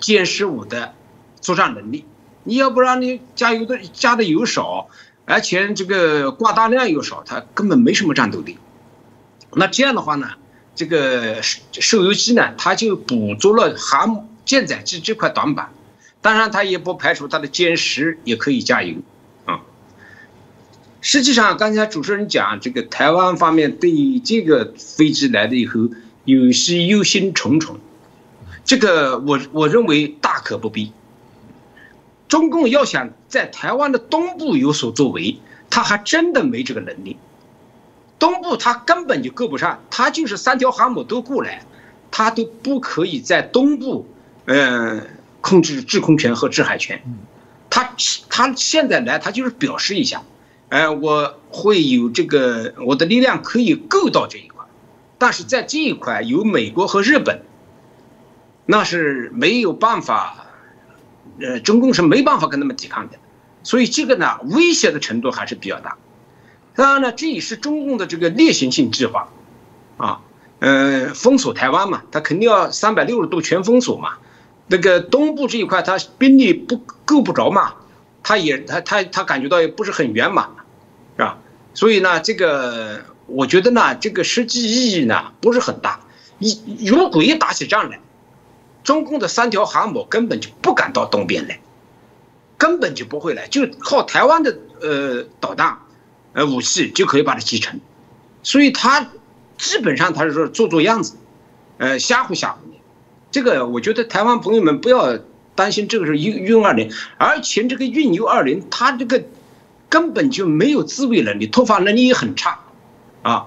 [0.00, 0.94] 歼十五的
[1.40, 2.04] 作战能力，
[2.42, 4.88] 你要不然你加油的加的油少，
[5.26, 8.58] 而且这个挂弹量又少，它根本没什么战斗力。
[9.52, 10.32] 那这样的话呢，
[10.74, 15.70] 这个受油机呢，它就补足了航母舰载机这块短板。
[16.20, 18.96] 当然，它也不排除它的歼十也可以加油
[19.44, 19.60] 啊。
[21.00, 25.88] 实际上，刚才主持人讲这个台湾方面对这个飞机来了以后，
[26.24, 27.76] 有些忧心忡忡。
[28.64, 30.92] 这个我我认为大可不必。
[32.28, 35.38] 中共要想在台湾的东部有所作为，
[35.70, 37.18] 他还真的没这个能力。
[38.18, 41.64] 东部他根本就够不上，他就是三条航母都过来，
[42.10, 44.06] 他都不可以在东部，
[44.46, 45.06] 嗯，
[45.40, 47.02] 控制制空权和制海权。
[47.70, 47.94] 他
[48.30, 50.22] 他现在来，他就是表示一下，
[50.70, 54.64] 哎，我会有这个我的力量可以够到这一块，
[55.18, 57.42] 但是在这一块有美国和日本。
[58.66, 60.43] 那是没有办法，
[61.40, 63.18] 呃，中共是没办法跟他们抵抗的，
[63.62, 65.96] 所以这个呢，威胁的程度还是比较大。
[66.74, 69.28] 当然呢，这也是中共的这个例行性计划，
[69.96, 70.20] 啊，
[70.60, 74.14] 呃，封锁台湾嘛，他肯定要三百六十度全封锁嘛。
[74.66, 77.74] 那个东部这一块，他兵力不够不着嘛，
[78.22, 80.48] 他也他他他感觉到也不是很圆满，
[81.16, 81.38] 是吧？
[81.74, 86.00] 所以呢，这个我觉得呢，这个实际意义呢不是很大。
[86.38, 88.00] 一如果一打起仗来，
[88.84, 91.58] 中共的三条航母根本就不敢到东边来，
[92.58, 95.78] 根本就不会来，就靠台湾的呃导弹、
[96.34, 97.80] 呃武器就可以把它击沉，
[98.42, 99.10] 所以他
[99.56, 101.16] 基本上他是说做做样子，
[101.78, 102.78] 呃吓唬吓唬你。
[103.30, 105.18] 这个我觉得台湾朋友们不要
[105.54, 109.24] 担心，这个是运运二零，而且这个运油二零，它这个
[109.88, 112.60] 根本就没有自卫能力，突发能力也很差，
[113.22, 113.46] 啊，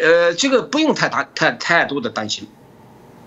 [0.00, 2.48] 呃这个不用太大太太多的担心。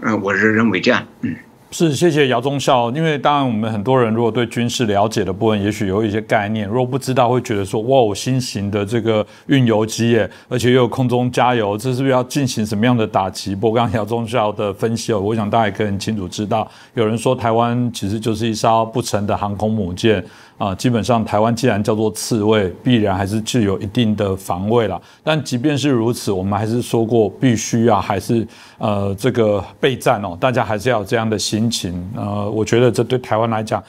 [0.01, 1.03] 嗯，我是认为这样。
[1.21, 1.35] 嗯，
[1.71, 2.91] 是谢谢姚忠孝。
[2.91, 13.55] 因为当然，我们很多人如果对军事了解的部分，也许有一些概念；如果不知道，会觉得说，哇，新型的这个运油机耶，而且又有空中加油，这是不是要进行什么样的打击？
[13.55, 20.23] 不过刚刚姚忠孝的分析哦，我想大家也可以很清楚知道，有人说台湾其实就是一艘不成的航空母舰。
[20.63, 25.01] 啊，基本上台湾既然叫做刺猬，必然还是具有一定的防卫了。
[25.21, 28.47] 但即便是如此，我们还是说过，必须啊，还是
[28.77, 31.93] 呃这个备战哦，大家还是要有这样的心情。
[32.15, 33.83] 呃，我觉得这对台湾来讲，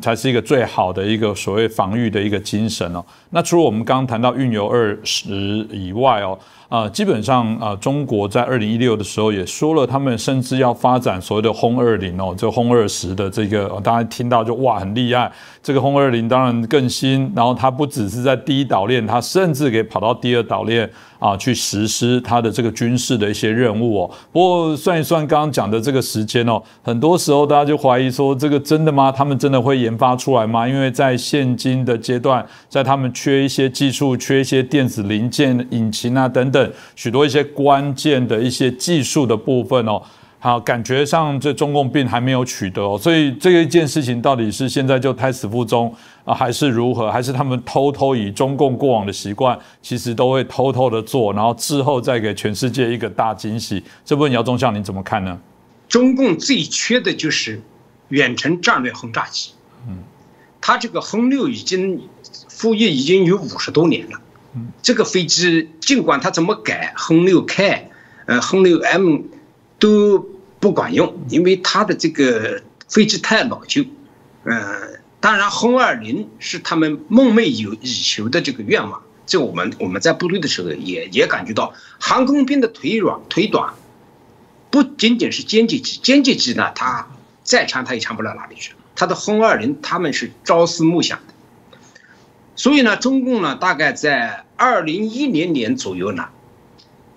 [0.00, 3.04] 才是一个最好的一个所谓防御的一个精神哦。
[3.30, 5.30] 那除了我们刚刚谈到运油二十
[5.70, 6.38] 以外哦。
[6.68, 15.32] 啊，基本上啊，中国在二零一六的时候也说了，他们甚至要发展所谓的轰二零哦，这轰二十的这个，大家听到就哇很厉害。
[15.62, 20.86] 这个轰二零当然更新，然后它不只是在第一岛链，它甚至可以跑到第二岛链。
[21.18, 24.10] 啊，去实施他的这个军事的一些任务哦。
[24.32, 29.10] 不过算一算刚刚讲的这个时间哦，很多时候大家就怀疑说，这个真的吗？
[29.10, 30.68] 他们真的会研发出来吗？
[30.68, 40.00] 因为在现今的阶段，在他们缺一些技术、缺一些电子零件、引擎啊等等许多一些关键的一些技术的部分哦。
[40.40, 45.92] 好，感觉上这中共并还没有取得，所以这一件事情到底是现在就胎死腹中
[46.24, 47.10] 啊，还是如何？
[47.10, 53.82] 还是他们偷偷以中共过往的习惯，其实都会偷偷的做，然后之后再给全世界一个大惊喜？
[54.04, 55.36] 这部分姚忠孝你怎么看呢？
[55.88, 57.60] 中共最缺的就是
[58.10, 59.50] 远程战略轰炸机。
[59.88, 59.98] 嗯，
[60.60, 62.00] 它这个轰六已经
[62.48, 64.20] 服役已经有五十多年了。
[64.54, 67.90] 嗯，这个飞机尽管它怎么改，轰六 K，
[68.26, 69.22] 呃，轰六 M
[69.78, 70.18] 都
[70.60, 73.84] 不管用，因为它的这个飞机太老旧。
[74.44, 79.02] 嗯，当然，轰二零是他们梦寐有以求的这个愿望。
[79.26, 83.74] 这我们我们在部队的时候也也感觉到，航空兵的腿软腿短，
[84.70, 87.08] 不仅仅是歼击机，歼击机呢，它
[87.42, 88.72] 再长它也长不了哪里去。
[88.96, 91.34] 它的轰二零他们是朝思暮想的，
[92.56, 96.30] 所以呢，中共呢大概在二零一零年左右呢，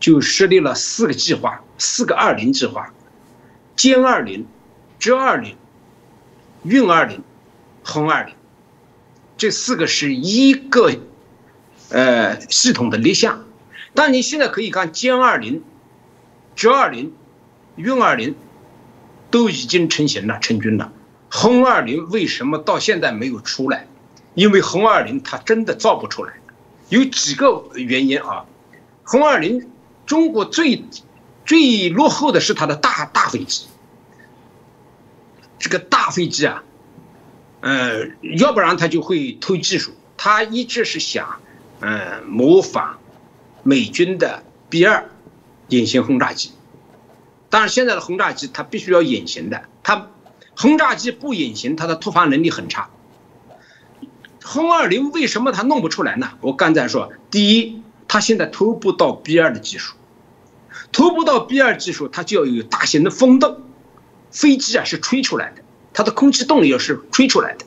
[0.02, 2.94] 就设立了四个计划，四个二零计划，
[3.78, 4.46] 歼二零、
[5.00, 5.56] 歼二零、
[6.64, 7.24] 运二零、
[7.86, 8.36] 轰二零，
[9.38, 10.92] 这四个是一个。
[11.94, 13.44] 呃，系统的立项，
[13.94, 15.62] 但你现在可以看歼二零、
[16.56, 17.14] 歼二零、
[17.76, 18.34] 运二零
[19.30, 20.94] 都已经成型了、成军了。
[21.30, 23.88] 轰二零为什么到现在没有出来？
[24.36, 26.32] 因为轰二零它真的造不出来，
[26.88, 28.46] 有几个原因啊。
[29.04, 29.70] 轰二零
[30.06, 30.84] 中国最
[31.46, 33.66] 最落后的是它的大大飞机，
[35.60, 36.64] 这个大飞机啊，
[37.62, 41.40] 呃，要不然它就会偷技术，它一直是想。
[41.84, 43.00] 嗯，模仿
[43.64, 45.10] 美军的 B 二
[45.70, 46.52] 隐形轰炸机，
[47.50, 50.12] 但是现在的轰炸机它必须要隐形的，它
[50.56, 52.92] 轰炸机不隐形，它的突防能力很差。
[54.44, 56.34] 轰二零为什么它弄不出来呢？
[56.42, 57.81] 我刚才说，第一，
[58.12, 59.96] 它现在偷不到 B 二的技术，
[60.92, 63.62] 偷不到 B 二技术，它就要有大型的风洞，
[64.32, 65.62] 飞机啊是吹出来的，
[65.94, 67.66] 它的空气动力要是吹出来的，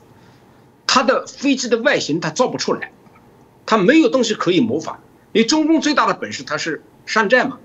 [0.87, 2.93] 它的飞机的外形它造不出来。
[3.65, 4.99] 他没有东西可以模仿，
[5.33, 7.59] 因为中共最大的本事他是山寨嘛，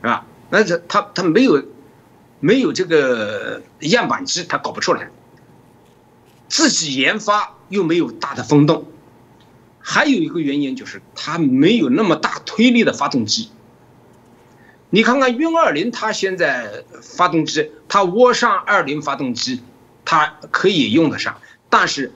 [0.00, 0.24] 是吧？
[0.48, 1.62] 那这他他没有，
[2.40, 5.10] 没有这个样板机，他搞不出来。
[6.48, 8.86] 自己研发又没有大的风洞，
[9.82, 13.50] 还有一个原因就是它没有那么大推力的发动机。
[14.90, 19.62] 你看看运二零，它现在发动机，它涡扇二零发动机，
[20.04, 22.12] 它可以用得上，但是，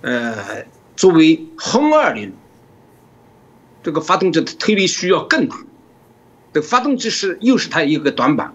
[0.00, 0.64] 呃，
[0.96, 2.32] 作为轰二零。
[3.82, 5.58] 这个发动机的推力需要更大，
[6.54, 8.54] 这发动机是又是它一个短板，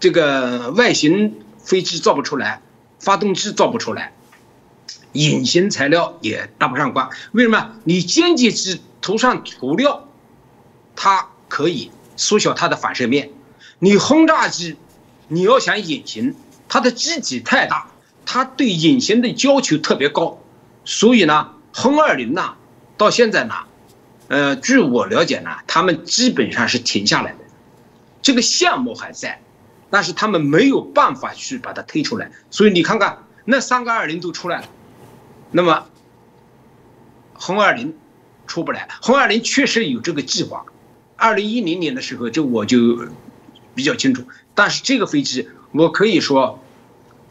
[0.00, 2.60] 这个外形飞机造不出来，
[2.98, 4.15] 发动机造不出来，
[5.16, 7.08] 隐形材料也搭不上关。
[7.32, 7.72] 为什么？
[7.84, 10.08] 你歼击机涂上涂料，
[10.94, 13.28] 它可以缩小它的反射面；
[13.78, 14.76] 你轰炸机，
[15.28, 16.34] 你要想隐形，
[16.68, 17.88] 它的机体太大，
[18.24, 20.38] 它对隐形的要求特别高，
[20.84, 22.54] 所以呢，轰二零呢，
[22.96, 23.54] 到现在呢。
[24.28, 27.38] 呃，据我了解呢，他们基本上是停下来的，
[28.22, 29.40] 这个项目还在，
[29.88, 32.32] 但是他们没有办法去把它推出来。
[32.50, 34.66] 所以你看看那三个二零都出来了，
[35.50, 35.86] 那么
[37.34, 37.94] 轰二零
[38.46, 38.88] 出不来。
[39.02, 40.64] 轰二零确实有这个计划，
[41.16, 43.08] 二零一零年的时候就我就
[43.74, 44.24] 比较清楚。
[44.54, 46.58] 但是这个飞机我可以说，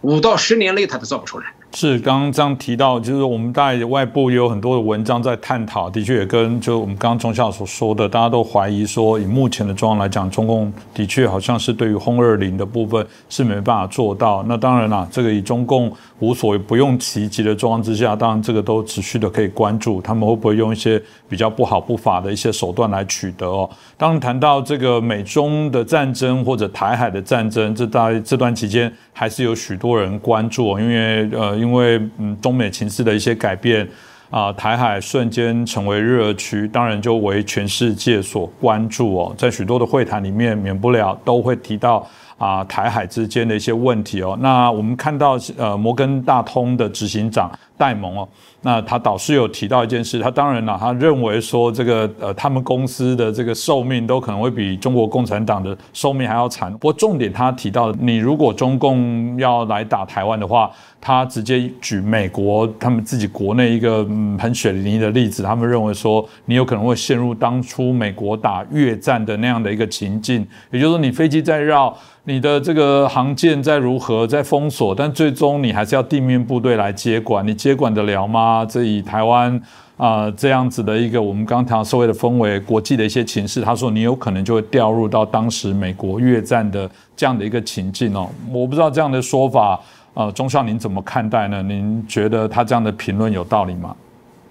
[0.02, 1.55] 五到十年内它都造不出来。
[1.76, 14.42] 是刚刚这样提到，就是我们大概外部也有很多的文章在探讨，的确也跟就我们刚刚钟校所说的，大家都怀疑说，以目前的状况来讲，中共的确好像是对于轰二零的部分是没办法做到。
[14.48, 23.70] 那当然啦，这个以中共无所不用其极的状况之下，当然这个都持续的可以关注，他们会不会用一些比较不好不法的一些手段来取得哦。
[23.98, 31.65] 当谈到这个美中的战争或者台海的战争，这在这段期间还是有许多人关注，因为呃。
[31.66, 33.88] 因为嗯，中美情势的一些改变
[34.30, 39.36] 啊，台海瞬间成为热区，当然就为全世界所关注哦。
[39.36, 42.08] 在许多的会谈里面，免不了都会提到
[42.38, 44.38] 啊，台海之间的一些问题哦。
[44.42, 48.28] 那我们看到呃，摩根大通的执行长戴蒙哦。
[48.62, 56.72] 那他导师有提到一件事，他当然了，他认为说这个呃，他们公司的这个寿命都可能会比中国共产党的寿命还要长。
[56.74, 60.70] 不过重点他提到，你如果中共要来打台湾的话，
[61.00, 64.04] 他直接举美国他们自己国内一个
[64.40, 71.96] 很血淋淋的例子，他们认为说你有可能会陷入当初美国打越战的那样的一个情境，也就是说你飞机在绕。
[72.28, 78.66] 你的这个航舰在如何在封锁，但最终你还是要地面部队来接管，你接管得了吗？
[78.68, 79.62] 这以台湾
[79.96, 88.28] 啊这样子的一个我们刚谈社会的氛围、国际的一些情势，他说你有可能就会掉入到当时美国越战的这样的一个情境哦。
[88.52, 89.80] 我不知道这样的说法，
[90.16, 91.62] 呃，钟少您怎么看待呢？
[91.62, 93.96] 您觉得他这样的评论有道理吗？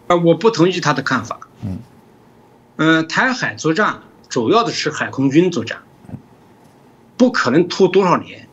[0.07, 1.41] 呃，我不同意他的看法。
[1.65, 1.79] 嗯，
[2.77, 3.97] 嗯，台海作战
[4.29, 5.77] 主要的是海空军作战。
[7.17, 8.49] 不可能拖多少年，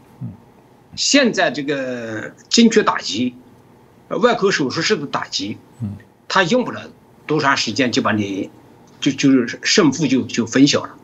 [0.95, 3.35] 现在这个精确打击，
[4.09, 5.95] 外科手术式的打击，嗯，
[6.27, 6.81] 他用不了
[7.25, 8.49] 多长时间就把你，
[8.99, 10.95] 就就是胜负就就分晓了。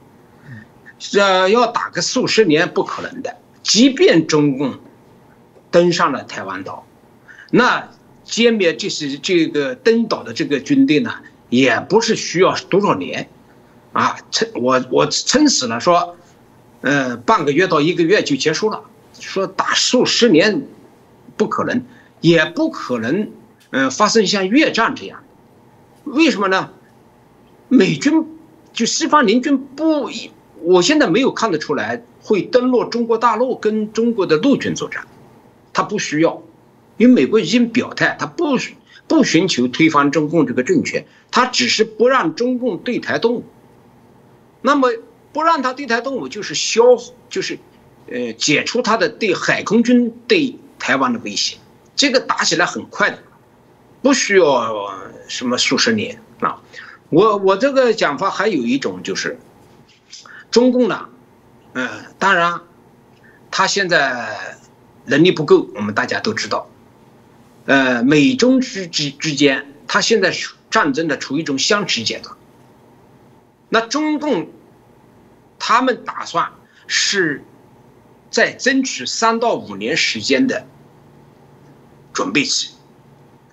[0.99, 3.37] 这要打个数十年不可能的。
[3.63, 4.79] 即便中共
[5.71, 6.85] 登上了台湾岛，
[7.51, 7.89] 那
[8.25, 11.13] 歼灭这是这个登岛的这个军队呢，
[11.49, 13.29] 也不是需要多少年，
[13.93, 16.16] 啊，撑我我撑死了说，
[16.81, 18.83] 呃，半个月到一个月就结束了。
[19.19, 20.67] 说打数十年
[21.35, 21.83] 不可能，
[22.21, 23.31] 也不可能，
[23.71, 25.23] 呃，发生像越战这样。
[26.03, 26.69] 为什么呢？
[27.67, 28.25] 美军
[28.73, 30.09] 就西方联军不，
[30.61, 35.07] 我现在没有看得出来会登陆中国大陆跟中国的陆军作战，
[35.73, 36.43] 他不需要，
[36.97, 38.57] 因为美国已经表态，他不
[39.07, 43.43] 不寻求推翻中共这个政权，他只是不让中共对台动。
[44.61, 44.89] 那么
[45.33, 46.83] 不让他对台动武，就是消，
[47.29, 47.59] 就是。
[48.09, 51.57] 呃，解除他的对海空军对台湾的威胁，
[51.93, 53.19] 这个打起来很快的，
[54.01, 54.93] 不需要
[55.27, 56.61] 什么数十年啊。
[57.09, 59.37] 我我这个讲法还有一种就是，
[60.51, 61.09] 中共呢，
[61.73, 62.61] 嗯，当然，
[63.51, 64.57] 他现在
[65.03, 66.69] 能力不够，我们大家都知道。
[67.65, 70.33] 呃，美中之之之间，他现在
[70.69, 72.37] 战争的处于一种相持阶段。
[73.67, 74.47] 那中共，
[75.59, 76.51] 他们打算
[76.87, 77.43] 是。
[78.29, 80.67] 在争取三到五年时间的
[82.13, 82.71] 准备期，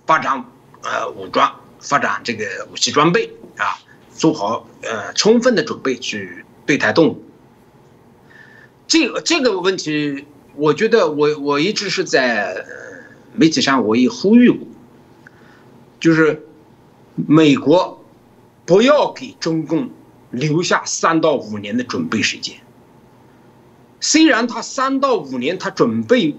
[0.04, 0.44] 发展
[0.82, 3.78] 呃武装，发展这个武器装备啊，
[4.12, 7.24] 做好呃充分的准备去对台动武。
[8.88, 10.26] 这个这个问题，
[10.56, 12.66] 我觉得我我一直是在
[13.32, 14.66] 媒体上我也呼吁过，
[16.00, 16.44] 就是
[17.14, 18.04] 美国
[18.66, 19.88] 不要给中共
[20.36, 22.56] 留下三到五年的准备时间。
[24.00, 26.36] 虽然他三到五年，他准备，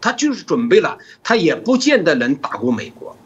[0.00, 3.16] 他就是准备了，他也不见得能打过美国，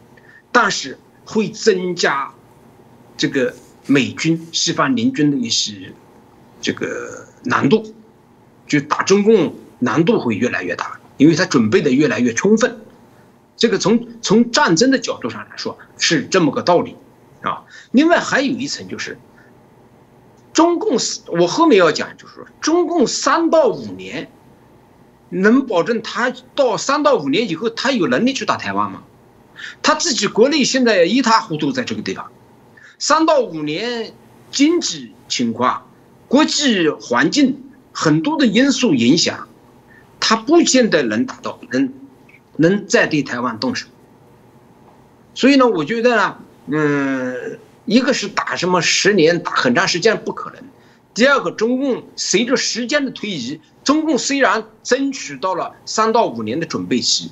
[0.51, 2.33] 但是会增加
[3.15, 3.53] 这个
[3.85, 5.93] 美军西方联军的一些
[6.61, 7.93] 这个难度，
[8.65, 12.81] 就打中共难度会越来越大，因为他准备的越来越充分。
[13.55, 16.95] 这个从从战争的角度上来说是这么个道理
[17.41, 17.65] 啊。
[17.91, 19.19] 另外还有一层就是。
[20.55, 20.97] 中共
[21.27, 24.31] 我后面要讲，就是说，中共三到五年，
[25.27, 29.03] 能保证他到三到五年以后，他有能力去打台湾吗？
[29.83, 32.31] 他自己国内现在一塌糊涂，在这个地方，
[32.97, 34.13] 三到五年
[34.49, 35.89] 经济情况、
[36.29, 39.49] 国际环境很多的因素影响，
[40.21, 41.93] 他不见得能达到，能
[42.55, 43.87] 能再对台湾动手。
[45.33, 46.37] 所以呢，我觉得呢，
[46.67, 47.59] 嗯。
[47.85, 50.63] 一个是打什么十年打很长时间不可能，
[51.13, 57.31] 第二个中共随着时间的推移，中共虽然争取到了三到五年的准备期，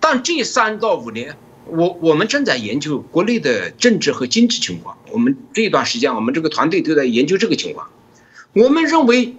[0.00, 1.36] 但这三到五年，
[1.66, 4.98] 我我们正在研究国内的政治和经济情况。
[5.10, 7.88] 我们这段时间，我们这个团队都在研究这个情况。
[8.52, 9.34] 我们认为，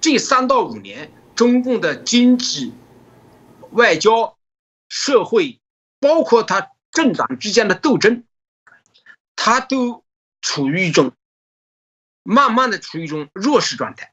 [0.00, 2.72] 这三到五年，中共的经济、
[3.70, 4.36] 外交、
[4.90, 5.60] 社会，
[5.98, 8.22] 包括他政党之间的斗争。
[9.36, 10.02] 他都
[10.40, 11.12] 处于一种
[12.22, 14.12] 慢慢的处于一种弱势状态，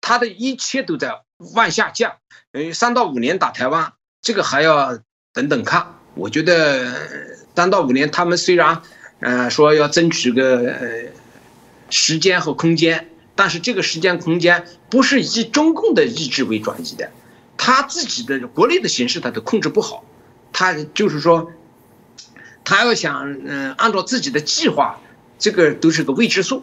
[0.00, 1.22] 他的一切都在
[1.54, 2.16] 往下降。
[2.52, 3.92] 呃，三到五年打台湾，
[4.22, 4.98] 这个还要
[5.34, 5.98] 等等看。
[6.14, 8.80] 我觉得三到五年，他们虽然
[9.20, 11.10] 呃说要争取个
[11.90, 17.10] 时间和空间，但是这个时间空间不是以中共的意志为转移的，
[17.58, 20.04] 他自己的国内的形势他都控制不好，
[20.52, 21.52] 他就是说。
[22.64, 24.98] 他要想嗯，按照自己的计划，
[25.38, 26.62] 这个都是个未知数。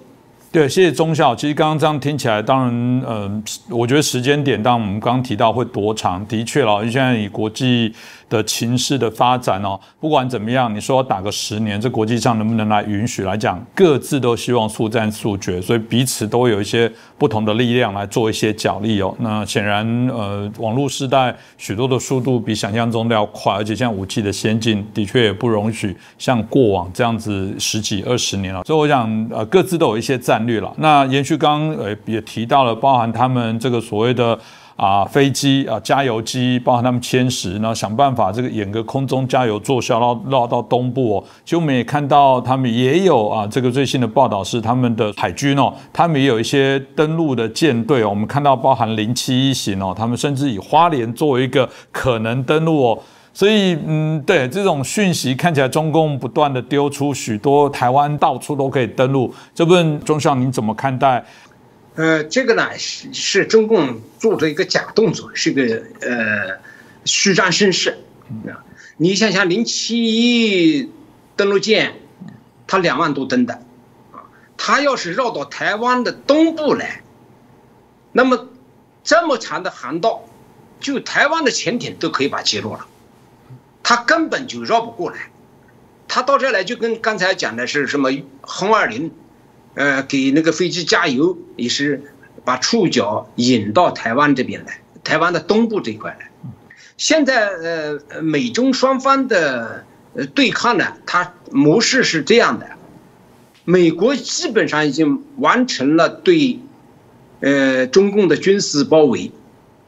[0.52, 1.36] 对，谢谢钟校。
[1.36, 7.94] 其实刚刚这样听起来，当然，嗯，我觉得时间点，当我们刚刚提到会多长，的确了，因为现在以国际。
[8.30, 13.60] 的情势的发展哦，不管怎么样，你说打个十年，这国际上能不能来允许来讲？
[13.74, 19.14] 各自都希望速战速决，所以彼此都有一些不同的力量来做一些角力哦。
[19.20, 28.64] 那显然，呃，网络时代许多的速度比想象中的要快，而且现在武器的先进，的确也不容许像过往这样子十几二十年了。
[28.64, 30.72] 所以我想，呃，各自都有一些战略了。
[30.78, 34.40] 那延续刚刚呃也提到了，包含他们这个所谓的。
[34.80, 41.24] 啊，飞机啊，加油机，包含他们迁徙，然后想办法这个演个空中加油做效，绕绕到东部哦。
[41.44, 48.10] 其实我们也看到，他们也有啊，这个最新的报道是他们的海军哦，他们也有一些登陆的舰队哦。
[48.10, 53.00] 我们看到包含零七一型哦，他们甚至以花莲作为一个可能登陆哦。
[53.32, 61.24] 所以，嗯，对这种讯息看起来，中共不断的丢出许多台湾到处都可以登陆，这部分钟校您怎么看待？
[61.96, 66.60] 呃，这个呢是是中共做的一个假动作，是个呃
[67.04, 67.98] 虚张声势
[68.48, 68.64] 啊。
[68.96, 70.90] 你想想，零七一
[71.36, 71.96] 登陆舰，
[72.68, 73.56] 它两万多吨的
[74.12, 74.28] 啊，
[74.58, 77.02] 它要是绕到台湾的东部来，
[78.12, 78.48] 那么
[79.04, 80.24] 这么长的航道，
[80.80, 82.88] 就台湾的潜艇都可以把击落了，
[83.84, 85.32] 它根本就绕不过来。
[86.08, 88.10] 它到这来就跟刚才讲的是什么
[88.42, 89.12] 轰二零。
[89.76, 92.02] 呃，给那个飞机加油也是
[92.44, 96.32] 把触角引到台湾这边来，台湾的东部这块来。
[96.98, 99.86] 现在呃，美中双方的
[100.34, 102.72] 对抗呢，它模式是这样的：
[103.64, 106.60] 美国基本上已经完成了对
[107.40, 109.32] 呃中共的军事包围，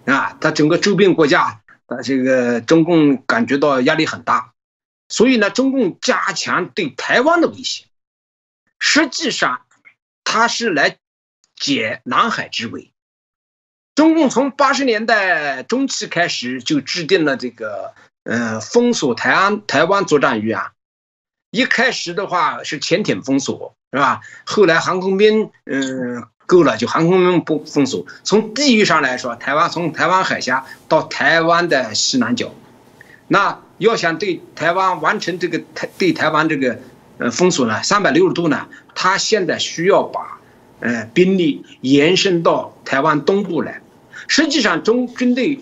[0.05, 4.53] 啊，它整个周边国家啊，这个中共感觉到压力很大，
[5.09, 7.85] 所以呢，中共加强对台湾的威胁，
[8.79, 9.61] 实际上。
[10.31, 10.95] 他是来
[11.57, 12.93] 解南海之围。
[13.95, 20.71] 中共从八十年代中期开始就制定了这个，呃，封锁台湾台湾作战域啊。
[21.49, 24.21] 一开始的话是潜艇封锁，是吧？
[24.45, 28.05] 后来航空兵，嗯，够了就航空兵不封锁。
[28.23, 32.53] 从地域上来说，台湾从台湾海峡到台湾的西南角，
[33.27, 36.79] 那要想对台湾完成这个台对台湾这个。
[37.21, 40.39] 呃，封锁呢，三百六十度呢，他现在需要把，
[40.79, 43.79] 呃，兵力延伸到台湾东部来。
[44.27, 45.59] 实际上，中军队，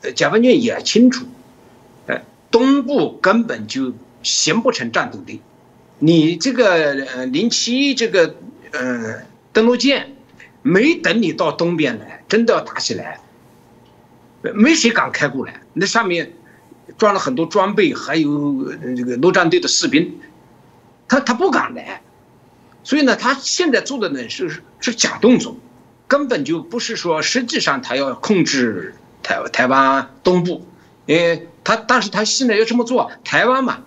[0.00, 1.26] 呃，解放军也清楚，
[2.06, 3.92] 呃，东部根本就
[4.22, 5.42] 形不成战斗力。
[5.98, 8.34] 你这个呃零七这个
[8.72, 9.16] 呃
[9.52, 10.16] 登陆舰，
[10.62, 13.20] 没等你到东边来，真的要打起来，
[14.54, 15.60] 没谁敢开过来。
[15.74, 16.32] 那上面
[16.96, 20.20] 装了很多装备，还有这个陆战队的士兵。
[21.08, 22.02] 他他不敢来，
[22.82, 25.56] 所以呢，他现在做的呢是是假动作，
[26.08, 30.66] 根本就不是说实际上他要控制台台湾东部，
[31.06, 33.84] 呃，他但是他现在要这么做，台湾嘛，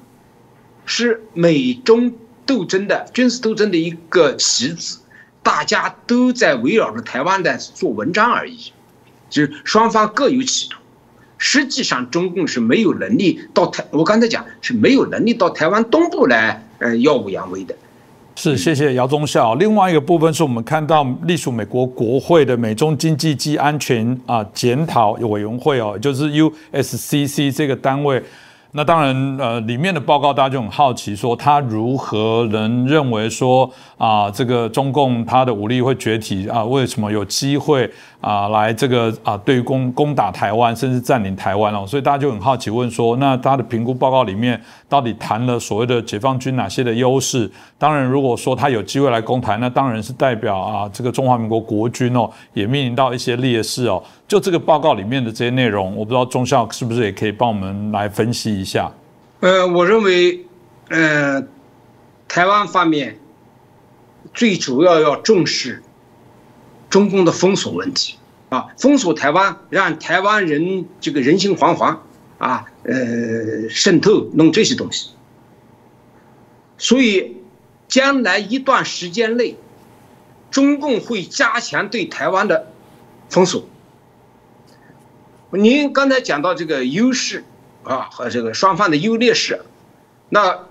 [0.86, 2.14] 是美中
[2.46, 5.00] 斗争的军事斗争的一个棋子，
[5.44, 8.72] 大家都在围绕着台湾在做文章而已，
[9.30, 10.80] 就是双方各有企图，
[11.38, 16.66] 实际上中共是没有能力到台，我刚才讲是没有能力到台湾东部来。
[16.80, 17.76] 呃，耀武扬威的，
[18.36, 19.56] 是谢谢姚忠孝。
[19.56, 28.22] 另外一个部分是我们看到隶属美国国会的美中经济及安全啊检讨委员会哦，就是 USCC 这个单位。
[28.72, 33.68] 那当然，呃，里面的报告大家就很好奇，说他如何能认为说
[33.98, 36.64] 啊，这个中共他的武力会崛起啊？
[36.64, 37.90] 为什么有机会
[38.22, 41.84] 啊来这个啊对攻攻打台湾，甚至占领台湾哦？
[41.88, 47.50] 所以大家就很好奇问说，那他的评估报告里面到底谈了所谓的解放军哪些的优势？
[47.80, 54.04] 当然，如果说他有机会来攻台，那当然是代表啊这个中华民国国军哦也面临到一些劣势哦。
[54.30, 58.92] 就这个报告里面的这些内容，我不知道中校是不是也可以帮我们来分析一下。
[59.40, 60.46] 呃，我认为，
[60.90, 61.44] 呃，
[62.28, 63.20] 台湾方面
[64.32, 65.82] 最主要要重视
[66.92, 68.18] 中共的封锁问题
[68.50, 71.98] 啊，封锁台湾，让台湾人这个人心惶惶
[72.38, 75.10] 啊，呃，渗透弄这些东西。
[76.78, 77.36] 所以，
[77.88, 79.56] 将来一段时间内，
[80.52, 82.68] 中共会加强对台湾的
[83.28, 83.64] 封锁。
[85.52, 87.44] 您刚才讲到这个优势
[87.84, 89.64] 啊和这个双方的优劣势，
[90.30, 90.68] 那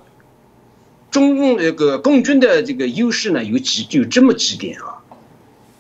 [1.10, 5.02] 中共这个共军的这个优势呢有几有这么几点啊，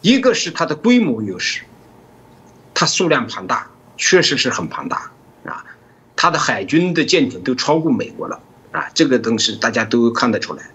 [0.00, 1.62] 一个是它的规模优势，
[2.74, 5.12] 它数量庞大，确实是很庞大
[5.44, 5.64] 啊，
[6.16, 8.40] 它的海军的舰艇都超过美国了
[8.72, 10.70] 啊，这个东西大家都看得出来。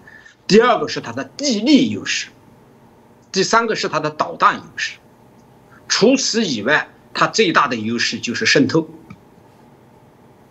[0.46, 2.28] 第二个是它的地利优势，
[3.30, 4.96] 第三个是它的导弹优势，
[5.88, 6.88] 除此以外。
[7.14, 8.90] 它最大的优势就是渗透，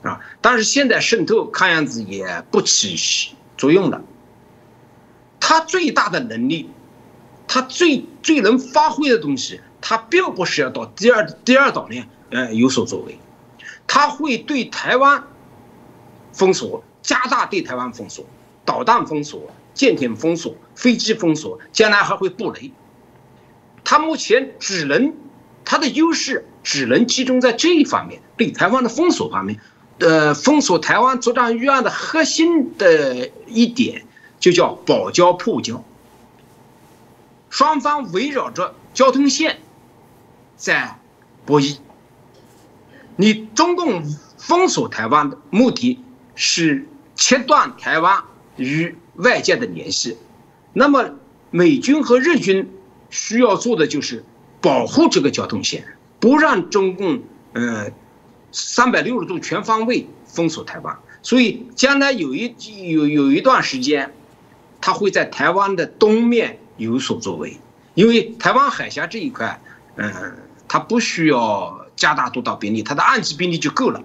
[0.01, 4.01] 啊，但是现在渗透看样子也不起作用了。
[5.41, 6.69] 它最大的能力，
[7.47, 13.19] 它最最能发挥的东西，它并不是要到第二第二岛链呃有所作为，
[13.85, 15.27] 它会对台湾
[16.31, 18.25] 封锁，加大对台湾封锁，
[18.63, 22.71] 导弹封锁、舰艇封锁、飞机封锁，将来还会布雷。
[23.83, 25.13] 它目前只能。
[25.65, 29.59] 它的优势只能集中在这一方面，对台湾的封锁方面，
[29.99, 34.05] 呃，封锁台湾作战预案的核心的一点
[34.39, 35.83] 就叫保交破交，
[37.49, 39.59] 双方围绕着交通线
[40.55, 40.99] 在
[41.45, 41.77] 博弈。
[43.15, 44.03] 你中共
[44.37, 45.99] 封锁台湾的目的
[46.33, 48.23] 是切断台湾
[48.55, 50.17] 与外界的联系，
[50.73, 51.11] 那么
[51.51, 52.71] 美军和日军。
[53.15, 54.25] 需要做的就是
[54.59, 55.85] 保护这个交通线，
[56.23, 57.21] 不让中共
[57.51, 57.91] 呃
[58.53, 60.97] 三百六十度全方位封锁台湾。
[61.21, 62.55] 所以将来有一
[62.91, 64.13] 有有一段时间，
[64.79, 67.57] 他会在台湾的东面有所作为，
[67.93, 69.61] 因为台湾海峡这一块，
[69.97, 74.01] 嗯，他不需要加大多少兵力，他的岸基兵力就够了。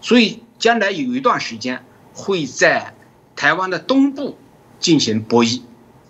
[0.00, 2.92] 所以将来有一段时间会在
[3.36, 4.36] 台湾的东部
[4.80, 5.60] 进行博弈，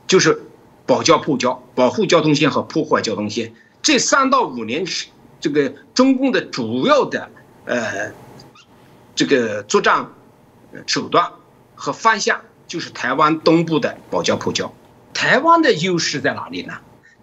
[0.07, 0.41] 就是
[0.87, 3.53] 保交破交，保护交通线和破坏交通线。
[3.83, 5.09] 这三到五年是
[5.41, 7.31] 这个中共的主要的
[7.65, 8.13] 呃
[9.15, 10.09] 这个作战。
[10.87, 11.33] 手段
[11.75, 14.73] 和方向就是台湾东部的保交破交。
[15.13, 16.75] 台湾的优势在哪里呢？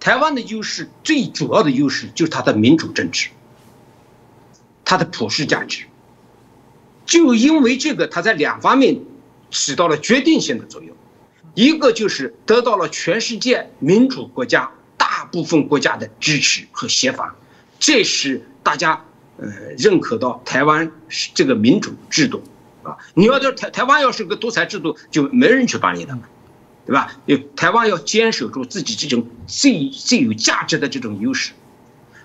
[0.02, 3.30] 台湾的优势最主要的优势就是它的民主政治，
[4.84, 5.86] 它的普世价值。
[7.06, 9.00] 就因为这个，它在两方面
[9.50, 10.94] 起到了决定性的作用。
[11.54, 17.34] 一个就是得到了全世界民主国家大部分国家的支持和协防，
[17.80, 19.06] 这是大家
[19.38, 19.48] 呃
[19.78, 20.92] 认可到台湾
[21.34, 22.44] 这个民主制度
[22.84, 22.98] 啊。
[23.14, 26.18] 你要在台台湾要是个独裁制度，就没人去帮你的，
[26.86, 27.14] 对吧？
[27.26, 31.52] 有台湾要坚守住自己这种最最有价值的这种优势，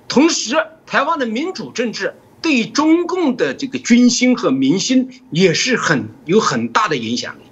[0.08, 7.42] 同时台湾的民主政治对中共的这个军心和民心也是很有很大的影响力。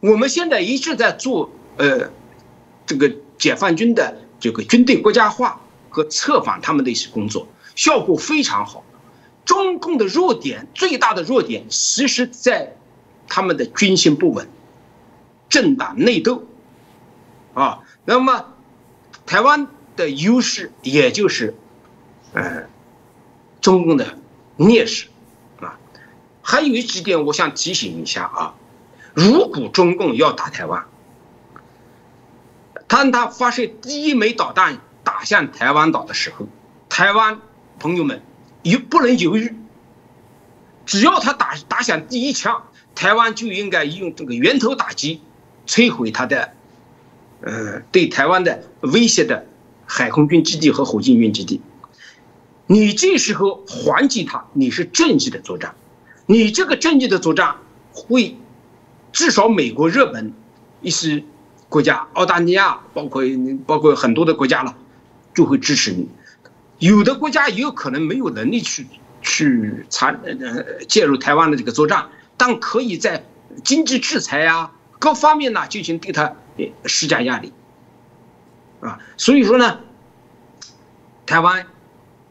[0.00, 2.10] 我们现在一直在做呃
[2.86, 5.60] 这个解放军的这个军队国家化
[5.94, 8.84] 和策反他们的一些工作，效果非常好。
[9.44, 12.74] 中共的弱点最大的弱点，其实在
[13.28, 14.48] 他们的军心不稳、
[15.48, 16.42] 政党内斗，
[17.52, 18.46] 啊，那么
[19.24, 21.54] 台湾的优势也就是，
[22.32, 22.64] 呃，
[23.60, 24.18] 中共的
[24.56, 25.06] 劣势，
[25.60, 25.78] 啊，
[26.42, 28.54] 还有几点我想提醒一下啊，
[29.14, 30.86] 如果中共要打台湾，
[32.88, 36.48] 当他发射第一枚导弹打向台湾岛的时候，
[36.88, 37.38] 台湾
[37.78, 38.20] 朋友们。
[38.64, 39.54] 也不能犹豫，
[40.86, 42.62] 只要他打打响第一枪，
[42.94, 45.20] 台湾就应该用这个源头打击，
[45.66, 46.54] 摧毁他的，
[47.42, 49.44] 呃，对台湾的威胁的
[49.84, 51.60] 海空军基地和火箭军基地。
[52.66, 55.74] 你这时候还击他，你是正义的作战，
[56.24, 57.56] 你这个正义的作战
[57.92, 58.38] 会，
[59.12, 60.32] 至少美国、日本
[60.80, 61.22] 一些
[61.68, 63.22] 国家，澳大利亚，包括
[63.66, 64.74] 包括很多的国家了，
[65.34, 66.08] 就会支持你。
[66.78, 68.86] 有的国家也有可能没有能力去
[69.22, 73.24] 去参呃介入台湾的这个作战，但可以在
[73.62, 76.34] 经济制裁呀各方面呢进行对他
[76.84, 77.52] 施加压力，
[78.80, 79.80] 啊，所以说呢，
[81.26, 81.66] 台湾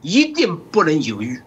[0.01, 1.41] 一定不能犹豫，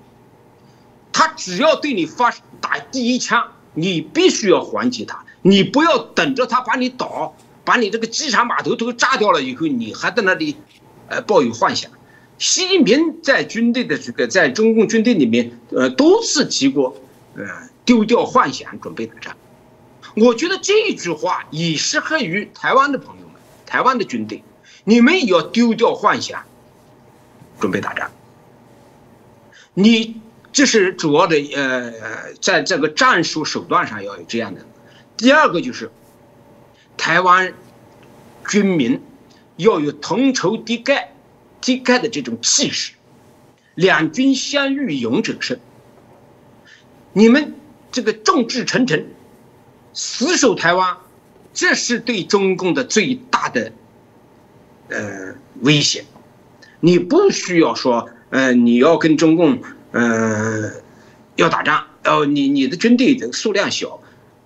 [1.12, 10.56] 他只要对你发打第一枪，你必须要还击他，你不要等着他把你倒，把你这个机场码头都炸掉了以后，你还在那里
[11.08, 11.90] 呃抱有幻想。
[12.38, 16.94] 习近平在军队的这个，在中共军队里面，呃，多次提过，
[17.34, 17.44] 呃，
[17.84, 19.34] 丢掉幻想，准备打仗。
[20.16, 24.42] 我觉得这一句话也适合于台湾的朋友们，台湾的军队，
[24.84, 26.42] 你们也要丢掉幻想，
[27.58, 28.10] 准备打仗。
[29.72, 30.20] 你
[30.52, 31.92] 这是主要的，呃，
[32.40, 34.60] 在这个战术手段上要有这样的。
[35.16, 35.90] 第二个就是，
[36.98, 37.54] 台湾
[38.48, 39.00] 军民
[39.56, 41.06] 要有同仇敌忾。
[41.58, 42.92] 敌忾的这种气势，
[43.74, 45.58] 两军相遇勇者胜。
[47.12, 47.54] 你们
[47.90, 49.06] 这个众志成城，
[49.92, 50.98] 死守台湾，
[51.52, 53.72] 这是对中共的最大的
[54.90, 56.04] 呃威胁。
[56.78, 60.70] 你不需要说，呃，你要跟中共，呃，
[61.34, 64.00] 要打仗，哦，你你的军队的数量小，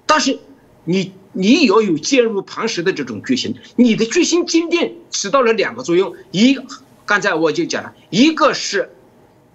[0.07, 0.39] 但是
[0.85, 3.55] 你你要有坚如磐石的这种决心。
[3.76, 6.59] 你的决心坚定，起到了两个作用，一。
[7.07, 8.91] 刚才我就讲了，一个是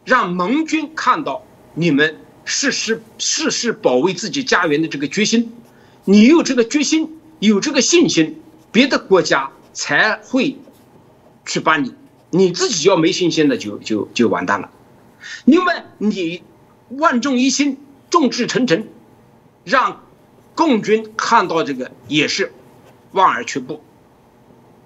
[0.04, 5.54] 让盟军看到你们誓誓誓誓保卫自己家园的这个决心，
[6.04, 10.58] 你有这个决心，有这个信心，别的国家才会
[11.46, 11.94] 去帮你。
[12.32, 14.70] 你自己要没信心的，就就就完蛋了。
[15.46, 16.44] 另外，你
[16.90, 17.78] 万众一心，
[18.10, 18.86] 众志成城，
[19.64, 20.05] 让
[20.56, 22.52] 共军看到这个也是
[23.12, 23.82] 望而却步。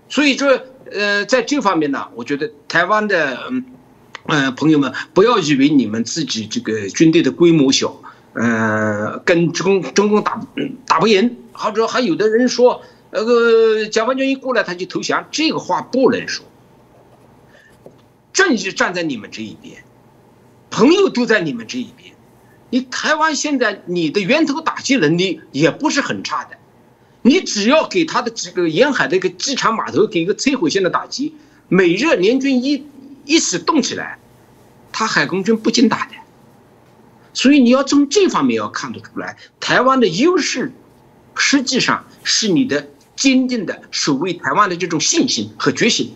[0.10, 0.68] 所以这。
[0.92, 3.64] 呃，在这方面呢，我觉得台湾的嗯，
[4.26, 7.96] 呃朋友们不要以为你们自己这个军队的规模小，
[8.34, 10.44] 呃，跟中中共打
[10.88, 16.44] 打不赢，或者还有的人说那个解放军一过来他就投降，这个话不能说。
[18.34, 19.84] 正义站在你们这一边，
[20.72, 22.16] 朋友都在你们这一边，
[22.70, 26.58] 你台湾现在你的源头打击能力也不是很差的。
[27.22, 31.36] 你只要给他的这个沿海的一个机场码头给一个摧毁性的打击，
[31.68, 32.86] 美日联军一
[33.26, 34.20] 一时动起来，
[34.92, 36.14] 他海空军不经打的。
[37.34, 40.72] 所以你要从这方面要看得出来，台湾的优势，
[41.36, 46.14] 实际上是你的坚定的守卫台湾的这种信心和决心，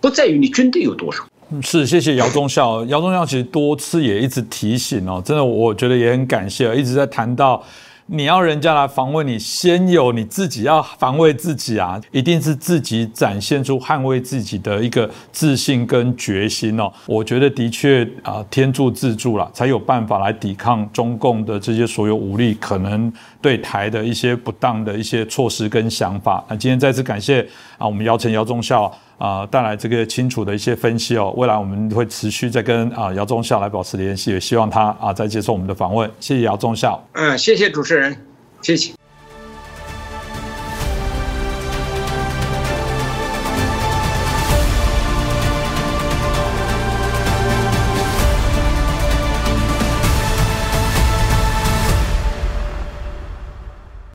[0.00, 1.28] 不在于你军队有多少。
[1.62, 2.84] 是，谢谢姚忠孝。
[2.86, 7.62] 姚忠孝其实多次也一直提醒哦，真的，我觉得也很感谢，一直在谈到。
[8.06, 11.98] 你要人家来防卫你，先有你自己要防卫自己啊！
[12.10, 16.92] 一定是自己展现出捍卫自己的一个自信跟决心哦。
[17.06, 26.44] 我觉得的确啊，天助自助了，才有办法来抵抗中共的这些所有武力可能对台的一些不当的一些措施跟想法。
[26.46, 27.40] 那今天再次感谢
[27.78, 28.94] 啊，我们姚晨姚忠孝。
[29.18, 31.32] 啊，带来这个清楚的一些分析哦。
[31.36, 36.10] 未来我们会持续在跟啊姚忠孝来保持联系，也希望他啊再接受我们的访问。
[36.20, 37.02] 谢谢姚忠孝。
[37.12, 38.16] 嗯，谢谢主持人，
[38.62, 39.03] 谢谢。